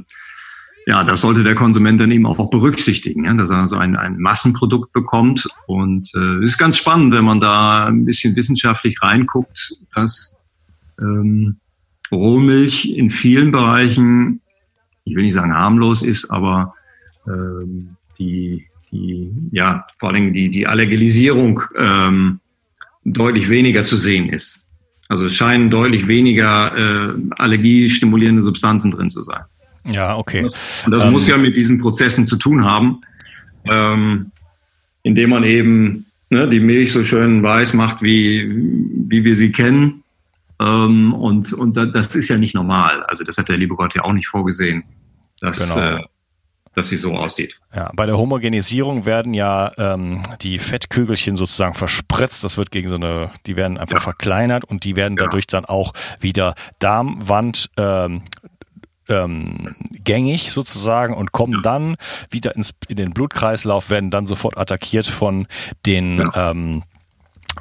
[0.87, 4.19] ja, das sollte der Konsument dann eben auch berücksichtigen, ja, dass er also ein, ein
[4.19, 5.47] Massenprodukt bekommt.
[5.65, 10.43] Und es äh, ist ganz spannend, wenn man da ein bisschen wissenschaftlich reinguckt, dass
[10.99, 11.57] ähm,
[12.11, 14.41] Rohmilch in vielen Bereichen,
[15.05, 16.75] ich will nicht sagen harmlos ist, aber
[17.27, 22.39] ähm, die, die, ja, vor allem die, die Allergelisierung ähm,
[23.03, 24.69] deutlich weniger zu sehen ist.
[25.07, 29.45] Also es scheinen deutlich weniger äh, allergiestimulierende Substanzen drin zu sein.
[29.85, 30.43] Ja, okay.
[30.43, 33.01] Und das ähm, muss ja mit diesen Prozessen zu tun haben,
[33.65, 34.31] ähm,
[35.03, 38.49] indem man eben ne, die Milch so schön weiß macht, wie,
[39.09, 40.03] wie wir sie kennen.
[40.59, 43.03] Ähm, und und das ist ja nicht normal.
[43.03, 44.83] Also das hat der liebe Gott ja auch nicht vorgesehen,
[45.41, 45.97] dass, genau.
[45.97, 46.03] äh,
[46.73, 47.59] dass sie so aussieht.
[47.75, 52.43] Ja, bei der Homogenisierung werden ja ähm, die Fettkügelchen sozusagen verspritzt.
[52.43, 54.01] Das wird gegen so eine, die werden einfach ja.
[54.01, 58.23] verkleinert und die werden dadurch dann auch wieder Darmwand ähm,
[59.09, 61.95] ähm, gängig sozusagen und kommen dann
[62.29, 65.47] wieder ins, in den Blutkreislauf, werden dann sofort attackiert von
[65.85, 66.83] den ähm,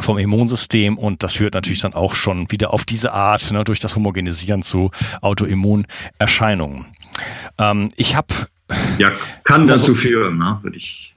[0.00, 3.78] vom Immunsystem und das führt natürlich dann auch schon wieder auf diese Art ne, durch
[3.78, 6.86] das Homogenisieren zu Autoimmunerscheinungen.
[7.58, 8.34] Ähm, ich habe
[8.98, 9.12] ja,
[9.44, 10.58] kann dazu so, führen, ne?
[10.62, 11.14] würde ich.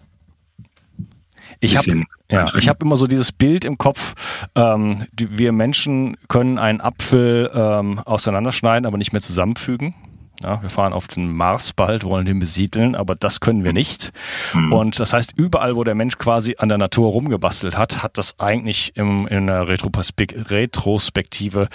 [1.59, 4.13] Ich habe ja, ich habe immer so dieses Bild im Kopf,
[4.53, 9.95] ähm, die, wir Menschen können einen Apfel ähm, auseinanderschneiden, aber nicht mehr zusammenfügen.
[10.43, 14.11] Ja, wir fahren auf den Mars bald, wollen den besiedeln, aber das können wir nicht.
[14.53, 14.71] Mhm.
[14.71, 18.39] Und das heißt, überall, wo der Mensch quasi an der Natur rumgebastelt hat, hat das
[18.39, 21.69] eigentlich im, in der Retrospektive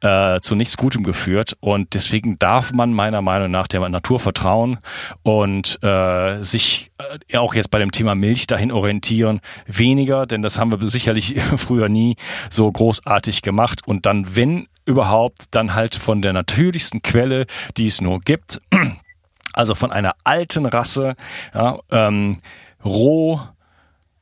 [0.00, 1.58] äh, zu nichts Gutem geführt.
[1.60, 4.78] Und deswegen darf man meiner Meinung nach der Natur vertrauen
[5.22, 9.40] und äh, sich äh, auch jetzt bei dem Thema Milch dahin orientieren.
[9.66, 12.16] Weniger, denn das haben wir sicherlich früher nie
[12.48, 13.82] so großartig gemacht.
[13.86, 17.46] Und dann, wenn überhaupt dann halt von der natürlichsten Quelle,
[17.76, 18.62] die es nur gibt,
[19.52, 21.16] also von einer alten Rasse,
[21.54, 22.38] ja, ähm,
[22.84, 23.40] roh,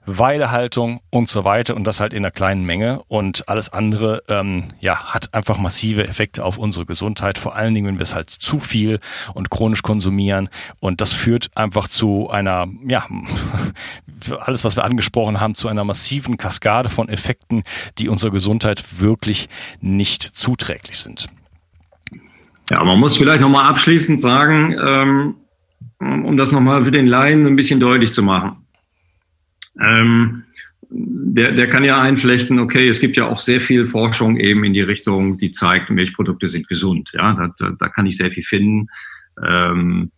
[0.07, 3.03] Weidehaltung und so weiter und das halt in einer kleinen Menge.
[3.09, 7.87] Und alles andere ähm, ja hat einfach massive Effekte auf unsere Gesundheit, vor allen Dingen
[7.87, 9.01] wenn wir es halt zu viel
[9.33, 10.49] und chronisch konsumieren.
[10.81, 13.07] Und das führt einfach zu einer ja
[14.33, 17.63] alles was wir angesprochen haben zu einer massiven Kaskade von Effekten,
[17.99, 19.49] die unserer Gesundheit wirklich
[19.81, 21.27] nicht zuträglich sind.
[22.71, 25.35] Ja, man muss vielleicht nochmal abschließend sagen, ähm,
[26.01, 28.65] um das nochmal für den Laien ein bisschen deutlich zu machen
[29.81, 30.45] ähm,
[30.91, 34.75] der, der kann ja einflechten, okay, es gibt ja auch sehr viel Forschung eben in
[34.75, 37.11] die Richtung, die zeigt, Milchprodukte sind gesund.
[37.15, 38.89] Ja, da, da, kann ich sehr viel finden.
[39.45, 40.13] Ähm,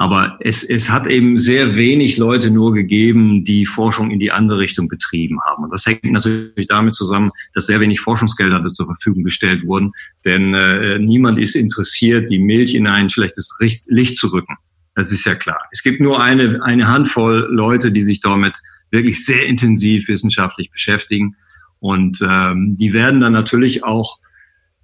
[0.00, 4.60] aber es, es hat eben sehr wenig Leute nur gegeben, die Forschung in die andere
[4.60, 5.64] Richtung betrieben haben.
[5.64, 9.90] Und das hängt natürlich damit zusammen, dass sehr wenig Forschungsgelder zur Verfügung gestellt wurden.
[10.24, 14.54] Denn äh, niemand ist interessiert, die Milch in ein schlechtes Licht zu rücken.
[14.94, 15.60] Das ist ja klar.
[15.72, 18.56] Es gibt nur eine, eine Handvoll Leute, die sich damit
[18.92, 21.34] wirklich sehr intensiv wissenschaftlich beschäftigen.
[21.80, 24.20] Und ähm, die werden dann natürlich auch,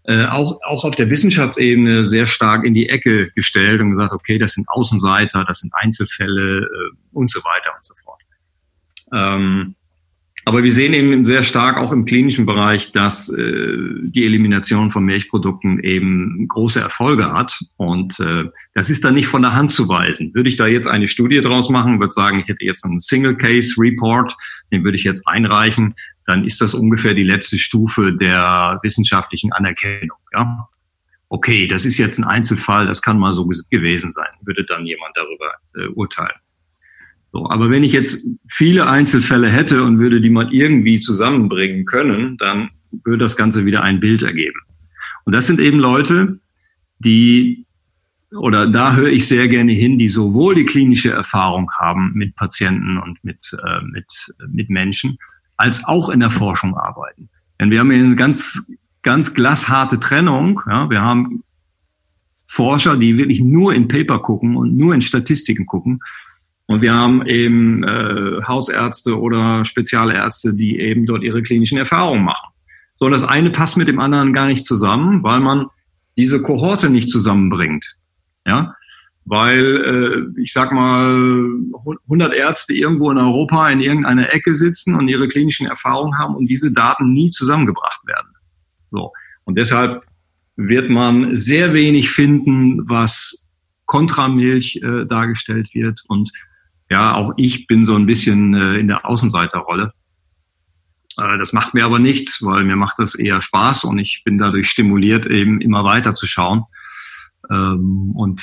[0.05, 4.39] äh, auch, auch auf der Wissenschaftsebene sehr stark in die Ecke gestellt und gesagt, okay,
[4.39, 8.21] das sind Außenseiter, das sind Einzelfälle äh, und so weiter und so fort.
[9.13, 9.75] Ähm,
[10.47, 15.05] aber wir sehen eben sehr stark auch im klinischen Bereich, dass äh, die Elimination von
[15.05, 17.59] Milchprodukten eben große Erfolge hat.
[17.77, 18.45] Und äh,
[18.75, 20.35] das ist dann nicht von der Hand zu weisen.
[20.35, 23.37] Würde ich da jetzt eine Studie draus machen, würde sagen, ich hätte jetzt einen Single
[23.37, 24.37] Case Report,
[24.71, 25.95] den würde ich jetzt einreichen,
[26.27, 30.19] dann ist das ungefähr die letzte Stufe der wissenschaftlichen Anerkennung.
[30.33, 30.69] Ja?
[31.29, 35.17] Okay, das ist jetzt ein Einzelfall, das kann mal so gewesen sein, würde dann jemand
[35.17, 36.39] darüber äh, urteilen.
[37.33, 42.37] So, aber wenn ich jetzt viele Einzelfälle hätte und würde die mal irgendwie zusammenbringen können,
[42.37, 42.71] dann
[43.03, 44.61] würde das Ganze wieder ein Bild ergeben.
[45.25, 46.39] Und das sind eben Leute,
[47.01, 47.67] die,
[48.31, 52.99] oder da höre ich sehr gerne hin, die sowohl die klinische Erfahrung haben mit Patienten
[52.99, 54.07] und mit, äh, mit,
[54.49, 55.19] mit Menschen,
[55.57, 57.29] als auch in der Forschung arbeiten.
[57.61, 58.71] Denn wir haben hier eine ganz,
[59.03, 60.61] ganz glasharte Trennung.
[60.67, 61.43] Ja, wir haben
[62.47, 66.01] Forscher, die wirklich nur in Paper gucken und nur in Statistiken gucken.
[66.67, 72.49] Und wir haben eben äh, Hausärzte oder Spezialärzte, die eben dort ihre klinischen Erfahrungen machen.
[72.97, 75.67] So, und das eine passt mit dem anderen gar nicht zusammen, weil man
[76.17, 77.97] diese Kohorte nicht zusammenbringt.
[78.47, 78.75] Ja,
[79.25, 81.15] weil äh, ich sag mal
[82.05, 86.47] 100 Ärzte irgendwo in Europa in irgendeiner Ecke sitzen und ihre klinischen Erfahrungen haben und
[86.47, 88.29] diese Daten nie zusammengebracht werden.
[88.91, 89.13] So
[89.45, 90.05] und deshalb
[90.57, 93.49] wird man sehr wenig finden, was
[93.87, 96.31] kontra Milch äh, dargestellt wird und
[96.91, 99.93] ja, auch ich bin so ein bisschen äh, in der Außenseiterrolle.
[101.19, 104.39] Äh, das macht mir aber nichts, weil mir macht das eher Spaß und ich bin
[104.39, 106.65] dadurch stimuliert, eben immer weiter zu schauen.
[107.51, 108.43] Ähm, und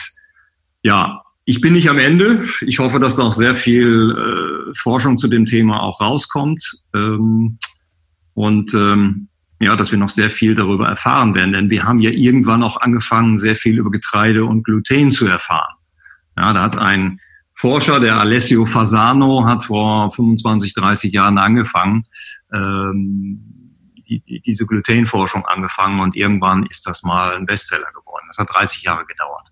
[0.83, 2.45] ja, ich bin nicht am Ende.
[2.61, 6.81] Ich hoffe, dass da auch sehr viel äh, Forschung zu dem Thema auch rauskommt.
[6.93, 7.57] Ähm,
[8.33, 9.27] und ähm,
[9.59, 11.53] ja, dass wir noch sehr viel darüber erfahren werden.
[11.53, 15.75] Denn wir haben ja irgendwann auch angefangen, sehr viel über Getreide und Gluten zu erfahren.
[16.37, 17.19] Ja, da hat ein
[17.53, 22.05] Forscher, der Alessio Fasano, hat vor 25, 30 Jahren angefangen,
[22.51, 28.25] ähm, die, diese Glutenforschung angefangen und irgendwann ist das mal ein Bestseller geworden.
[28.27, 29.50] Das hat 30 Jahre gedauert.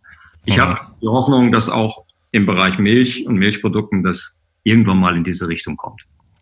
[0.50, 0.62] Ich mhm.
[0.62, 5.48] habe die Hoffnung, dass auch im Bereich Milch und Milchprodukten das irgendwann mal in diese
[5.48, 6.02] Richtung kommt.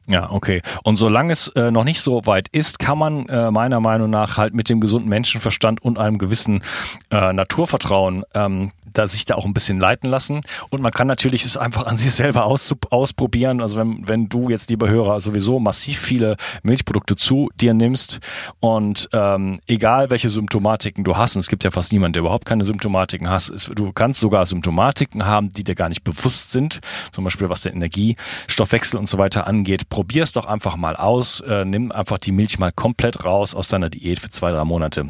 [0.10, 0.62] Ja, okay.
[0.84, 4.38] Und solange es äh, noch nicht so weit ist, kann man äh, meiner Meinung nach
[4.38, 6.64] halt mit dem gesunden Menschenverstand und einem gewissen
[7.12, 10.42] äh, Naturvertrauen ähm, da sich da auch ein bisschen leiten lassen.
[10.70, 13.62] Und man kann natürlich es einfach an sich selber aus, ausprobieren.
[13.62, 18.20] Also wenn, wenn du jetzt, lieber Hörer, sowieso massiv viele Milchprodukte zu dir nimmst
[18.60, 22.46] und ähm, egal welche Symptomatiken du hast, und es gibt ja fast niemanden, der überhaupt
[22.46, 26.80] keine Symptomatiken hast, ist, du kannst sogar Symptomatiken haben, die dir gar nicht bewusst sind,
[27.12, 29.90] zum Beispiel was den Energiestoffwechsel und so weiter angeht.
[29.98, 33.68] Probier es doch einfach mal aus, äh, nimm einfach die Milch mal komplett raus aus
[33.68, 35.10] deiner Diät für zwei, drei Monate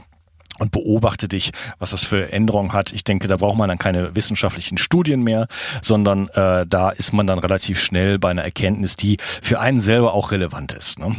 [0.60, 2.94] und beobachte dich, was das für Änderungen hat.
[2.94, 5.50] Ich denke, da braucht man dann keine wissenschaftlichen Studien mehr,
[5.82, 10.14] sondern äh, da ist man dann relativ schnell bei einer Erkenntnis, die für einen selber
[10.14, 11.00] auch relevant ist.
[11.00, 11.18] Ne?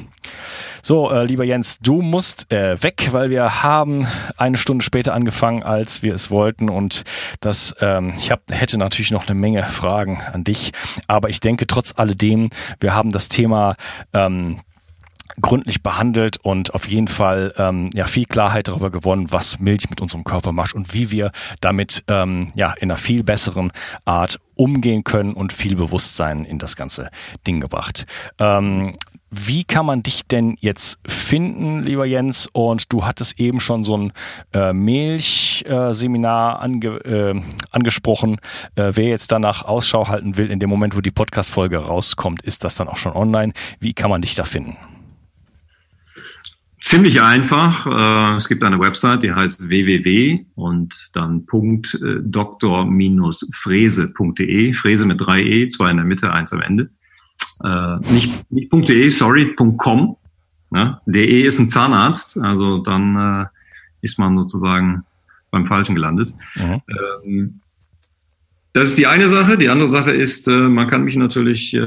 [0.82, 4.06] So, äh, lieber Jens, du musst äh, weg, weil wir haben
[4.36, 7.04] eine Stunde später angefangen, als wir es wollten und
[7.40, 10.72] das, ähm, ich hab, hätte natürlich noch eine Menge Fragen an dich,
[11.06, 12.48] aber ich denke trotz alledem,
[12.80, 13.76] wir haben das Thema
[14.12, 14.60] ähm,
[15.40, 20.00] gründlich behandelt und auf jeden Fall ähm, ja viel Klarheit darüber gewonnen, was Milch mit
[20.00, 23.72] unserem Körper macht und wie wir damit ähm, ja in einer viel besseren
[24.04, 27.10] Art umgehen können und viel Bewusstsein in das ganze
[27.46, 28.06] Ding gebracht.
[28.38, 28.96] Ähm,
[29.30, 32.48] wie kann man dich denn jetzt finden, lieber Jens?
[32.52, 34.12] Und du hattest eben schon so ein
[34.52, 38.38] äh, Milchseminar äh, ange, äh, angesprochen.
[38.74, 42.64] Äh, wer jetzt danach Ausschau halten will, in dem Moment, wo die Podcast-Folge rauskommt, ist
[42.64, 43.52] das dann auch schon online.
[43.80, 44.76] Wie kann man dich da finden?
[46.80, 47.86] Ziemlich einfach.
[47.86, 54.72] Äh, es gibt eine Website, die heißt www und dann Punkt äh, doktor-frese.de.
[54.72, 56.88] Frese mit drei E, zwei in der Mitte, eins am Ende.
[57.64, 60.16] Äh, nicht, nicht .de, sorry, .com.
[60.70, 63.48] Ja, DE ist ein Zahnarzt, also dann
[64.02, 65.04] ist man sozusagen
[65.50, 66.34] beim Falschen gelandet.
[66.56, 66.82] Mhm.
[67.24, 67.60] Ähm,
[68.72, 69.58] das ist die eine Sache.
[69.58, 71.80] Die andere Sache ist, äh, man kann mich natürlich äh,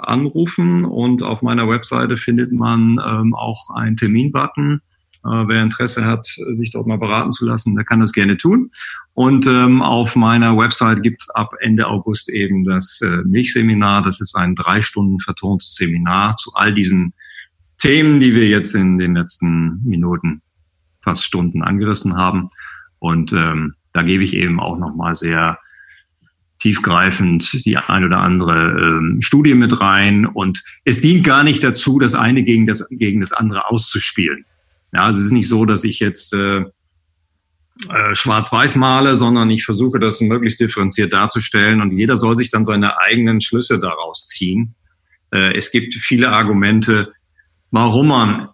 [0.00, 4.80] anrufen und auf meiner Webseite findet man ähm, auch einen Terminbutton.
[5.26, 8.70] Äh, wer Interesse hat, sich dort mal beraten zu lassen, der kann das gerne tun.
[9.14, 14.02] Und ähm, auf meiner Website gibt's ab Ende August eben das äh, Milchseminar.
[14.02, 17.12] Das ist ein drei Stunden vertontes Seminar zu all diesen
[17.78, 20.42] Themen, die wir jetzt in den letzten Minuten,
[21.02, 22.50] fast Stunden angerissen haben.
[22.98, 25.58] Und ähm, da gebe ich eben auch nochmal sehr
[26.58, 30.26] tiefgreifend die ein oder andere ähm, Studie mit rein.
[30.26, 34.44] Und es dient gar nicht dazu, das eine gegen das, gegen das andere auszuspielen.
[34.92, 36.64] Ja, also es ist nicht so, dass ich jetzt äh,
[37.90, 42.64] äh, schwarz-weiß male, sondern ich versuche das möglichst differenziert darzustellen und jeder soll sich dann
[42.64, 44.74] seine eigenen Schlüsse daraus ziehen.
[45.30, 47.12] Äh, es gibt viele Argumente,
[47.70, 48.48] warum man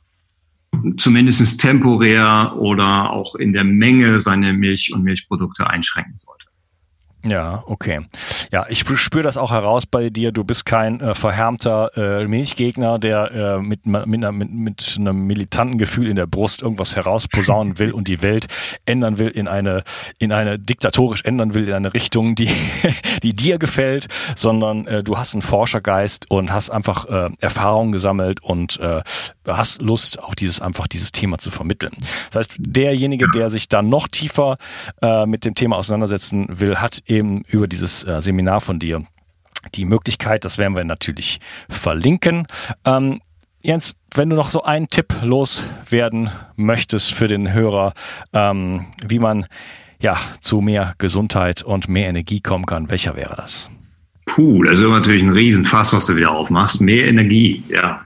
[0.96, 6.41] zumindest temporär oder auch in der Menge seine Milch und Milchprodukte einschränken sollte.
[7.24, 8.00] Ja, okay.
[8.50, 10.32] Ja, ich spüre das auch heraus bei dir.
[10.32, 15.26] Du bist kein äh, verhärmter äh, Milchgegner, der äh, mit, mit, einer, mit, mit einem
[15.26, 18.46] militanten Gefühl in der Brust irgendwas herausposaunen will und die Welt
[18.86, 19.84] ändern will in eine,
[20.18, 22.50] in eine diktatorisch ändern will in eine Richtung, die,
[23.22, 28.42] die dir gefällt, sondern äh, du hast einen Forschergeist und hast einfach äh, Erfahrungen gesammelt
[28.42, 29.02] und äh,
[29.46, 31.92] hast Lust, auch dieses einfach dieses Thema zu vermitteln.
[32.30, 34.56] Das heißt, derjenige, der sich dann noch tiefer
[35.00, 39.04] äh, mit dem Thema auseinandersetzen will, hat eben über dieses äh, Seminar von dir
[39.74, 41.38] die Möglichkeit, das werden wir natürlich
[41.68, 42.46] verlinken.
[42.84, 43.18] Ähm,
[43.62, 47.94] Jens, wenn du noch so einen Tipp loswerden möchtest für den Hörer,
[48.32, 49.46] ähm, wie man
[50.00, 53.70] ja zu mehr Gesundheit und mehr Energie kommen kann, welcher wäre das?
[54.26, 56.80] Puh, das ist natürlich ein Riesenfass, was du wieder aufmachst.
[56.80, 58.04] Mehr Energie, ja.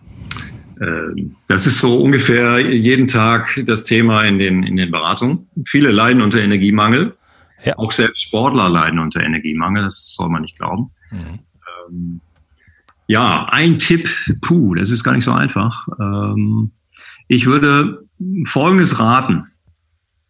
[0.81, 5.49] Ähm, das ist so ungefähr jeden Tag das Thema in den, in den Beratungen.
[5.67, 7.16] Viele leiden unter Energiemangel.
[7.65, 7.79] Ja.
[7.79, 10.91] Auch selbst Sportler leiden unter Energiemangel, das soll man nicht glauben.
[11.11, 11.39] Mhm.
[11.89, 12.21] Ähm,
[13.07, 14.09] ja, ein Tipp,
[14.43, 15.87] puh, das ist gar nicht so einfach.
[16.01, 16.73] Ähm,
[17.29, 18.05] ich würde
[18.45, 19.47] Folgendes raten.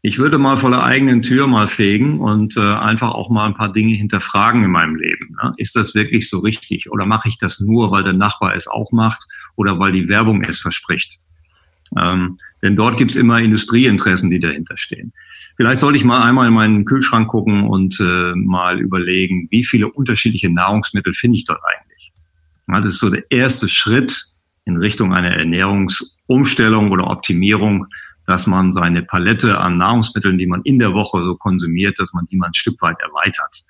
[0.02, 3.54] Ich würde mal vor der eigenen Tür mal fegen und äh, einfach auch mal ein
[3.54, 5.36] paar Dinge hinterfragen in meinem Leben.
[5.42, 5.52] Ne?
[5.56, 6.90] Ist das wirklich so richtig?
[6.90, 10.44] Oder mache ich das nur, weil der Nachbar es auch macht oder weil die Werbung
[10.44, 11.20] es verspricht?
[11.98, 15.12] Ähm, denn dort gibt's immer Industrieinteressen, die dahinter stehen.
[15.56, 19.88] Vielleicht sollte ich mal einmal in meinen Kühlschrank gucken und äh, mal überlegen, wie viele
[19.88, 22.12] unterschiedliche Nahrungsmittel finde ich dort eigentlich.
[22.68, 24.24] Ja, das ist so der erste Schritt
[24.64, 27.86] in Richtung einer Ernährungsumstellung oder Optimierung,
[28.26, 32.26] dass man seine Palette an Nahrungsmitteln, die man in der Woche so konsumiert, dass man
[32.26, 33.64] die mal ein Stück weit erweitert.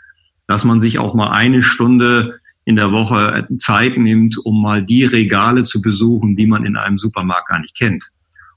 [0.46, 5.04] Dass man sich auch mal eine Stunde in der Woche Zeit nimmt, um mal die
[5.04, 8.04] Regale zu besuchen, die man in einem Supermarkt gar nicht kennt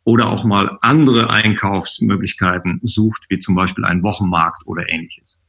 [0.03, 5.41] oder auch mal andere Einkaufsmöglichkeiten sucht, wie zum Beispiel einen Wochenmarkt oder ähnliches.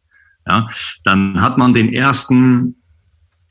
[0.47, 0.69] Ja,
[1.05, 2.77] dann hat man den ersten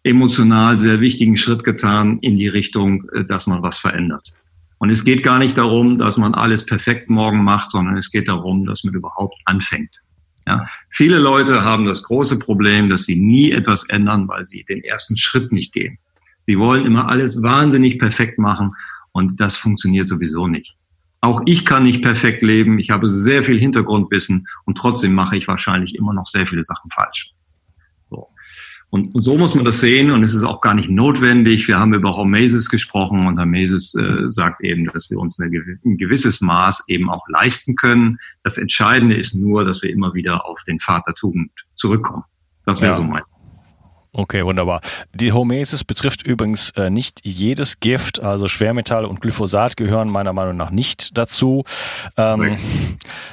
[0.03, 4.31] emotional sehr wichtigen Schritt getan in die Richtung, äh, dass man was verändert.
[4.77, 8.27] Und es geht gar nicht darum, dass man alles perfekt morgen macht, sondern es geht
[8.27, 10.03] darum, dass man überhaupt anfängt.
[10.49, 14.83] Ja, viele Leute haben das große Problem, dass sie nie etwas ändern, weil sie den
[14.83, 15.99] ersten Schritt nicht gehen.
[16.47, 18.73] Sie wollen immer alles wahnsinnig perfekt machen
[19.11, 20.75] und das funktioniert sowieso nicht.
[21.21, 22.79] Auch ich kann nicht perfekt leben.
[22.79, 26.89] Ich habe sehr viel Hintergrundwissen und trotzdem mache ich wahrscheinlich immer noch sehr viele Sachen
[26.89, 27.31] falsch.
[28.91, 31.67] Und, und so muss man das sehen und es ist auch gar nicht notwendig.
[31.67, 35.51] Wir haben über Hormesis gesprochen und Hormesis äh, sagt eben, dass wir uns ein
[35.97, 38.17] gewisses Maß eben auch leisten können.
[38.43, 42.23] Das Entscheidende ist nur, dass wir immer wieder auf den Vater Tugend zurückkommen.
[42.65, 42.97] Das wäre ja.
[42.97, 43.21] so mein.
[44.11, 44.81] Okay, wunderbar.
[45.13, 50.57] Die Homesis betrifft übrigens äh, nicht jedes Gift, also Schwermetalle und Glyphosat gehören meiner Meinung
[50.57, 51.63] nach nicht dazu.
[52.17, 52.57] Ähm,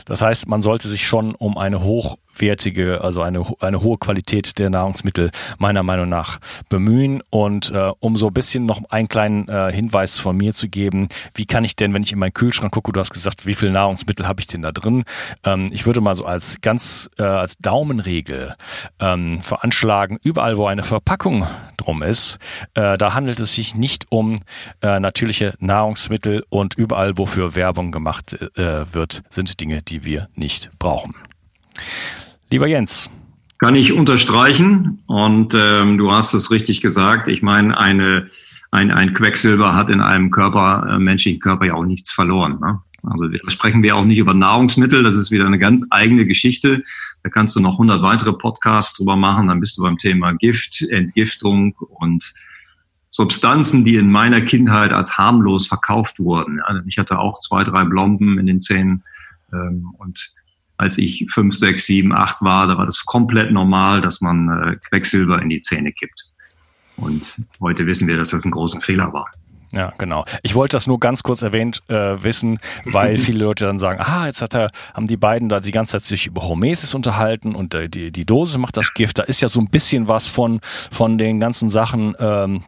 [0.04, 4.58] das heißt, man sollte sich schon um eine hoch hochwertige, also eine, eine hohe Qualität
[4.58, 7.22] der Nahrungsmittel meiner Meinung nach bemühen.
[7.30, 11.08] Und äh, um so ein bisschen noch einen kleinen äh, Hinweis von mir zu geben,
[11.34, 13.70] wie kann ich denn, wenn ich in meinen Kühlschrank gucke, du hast gesagt, wie viel
[13.70, 15.04] Nahrungsmittel habe ich denn da drin?
[15.44, 18.54] Ähm, ich würde mal so als ganz äh, als Daumenregel
[19.00, 22.38] ähm, veranschlagen, überall wo eine Verpackung drum ist,
[22.74, 24.38] äh, da handelt es sich nicht um
[24.82, 30.70] äh, natürliche Nahrungsmittel und überall, wofür Werbung gemacht äh, wird, sind Dinge, die wir nicht
[30.78, 31.14] brauchen.
[32.50, 33.10] Lieber Jens.
[33.58, 37.26] Kann ich unterstreichen und ähm, du hast es richtig gesagt.
[37.28, 38.30] Ich meine, eine,
[38.70, 42.58] ein, ein Quecksilber hat in einem Körper, äh, menschlichen Körper ja auch nichts verloren.
[42.60, 42.80] Ne?
[43.02, 46.82] Also da sprechen wir auch nicht über Nahrungsmittel, das ist wieder eine ganz eigene Geschichte.
[47.22, 50.82] Da kannst du noch 100 weitere Podcasts drüber machen, dann bist du beim Thema Gift,
[50.82, 52.34] Entgiftung und
[53.10, 56.58] Substanzen, die in meiner Kindheit als harmlos verkauft wurden.
[56.58, 59.04] Ja, ich hatte auch zwei, drei Blomben in den Zähnen
[59.52, 60.34] ähm, und
[60.76, 64.76] als ich fünf, sechs, sieben, acht war, da war das komplett normal, dass man äh,
[64.88, 66.32] Quecksilber in die Zähne kippt.
[66.96, 69.26] Und heute wissen wir, dass das ein großer Fehler war.
[69.72, 70.24] Ja, genau.
[70.42, 74.26] Ich wollte das nur ganz kurz erwähnt äh, wissen, weil viele Leute dann sagen, ah,
[74.26, 77.74] jetzt hat er, haben die beiden da die ganze Zeit sich über Homesis unterhalten und
[77.74, 79.18] äh, die, die Dose macht das Gift.
[79.18, 80.60] Da ist ja so ein bisschen was von,
[80.90, 82.62] von den ganzen Sachen, ähm,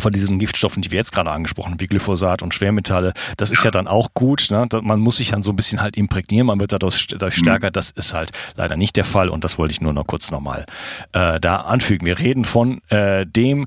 [0.00, 3.64] von diesen Giftstoffen, die wir jetzt gerade angesprochen haben, wie Glyphosat und Schwermetalle, das ist
[3.64, 4.48] ja dann auch gut.
[4.50, 4.66] Ne?
[4.82, 7.42] Man muss sich dann so ein bisschen halt imprägnieren, man wird dadurch, dadurch mhm.
[7.42, 7.70] stärker.
[7.70, 10.66] Das ist halt leider nicht der Fall und das wollte ich nur noch kurz nochmal
[11.12, 12.06] äh, da anfügen.
[12.06, 13.66] Wir reden von äh, dem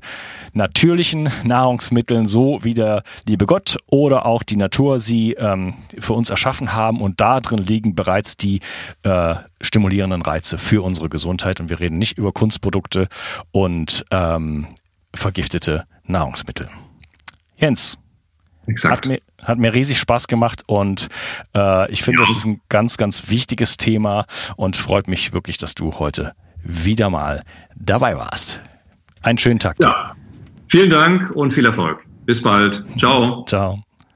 [0.52, 6.30] natürlichen Nahrungsmitteln, so wie der liebe Gott oder auch die Natur sie ähm, für uns
[6.30, 8.60] erschaffen haben und da drin liegen bereits die
[9.02, 13.08] äh, stimulierenden Reize für unsere Gesundheit und wir reden nicht über Kunstprodukte
[13.52, 14.66] und ähm,
[15.14, 16.68] vergiftete Nahrungsmittel.
[17.56, 17.98] Jens,
[18.84, 21.08] Hat mir, hat mir riesig Spaß gemacht und
[21.54, 22.26] äh, ich finde, ja.
[22.26, 24.26] das ist ein ganz, ganz wichtiges Thema
[24.56, 27.42] und freut mich wirklich, dass du heute wieder mal
[27.76, 28.60] dabei warst.
[29.22, 29.76] Einen schönen Tag.
[29.80, 30.14] Ja.
[30.68, 32.04] Vielen Dank und viel Erfolg.
[32.24, 32.84] Bis bald.
[32.98, 33.44] Ciao.
[33.44, 33.85] Ciao.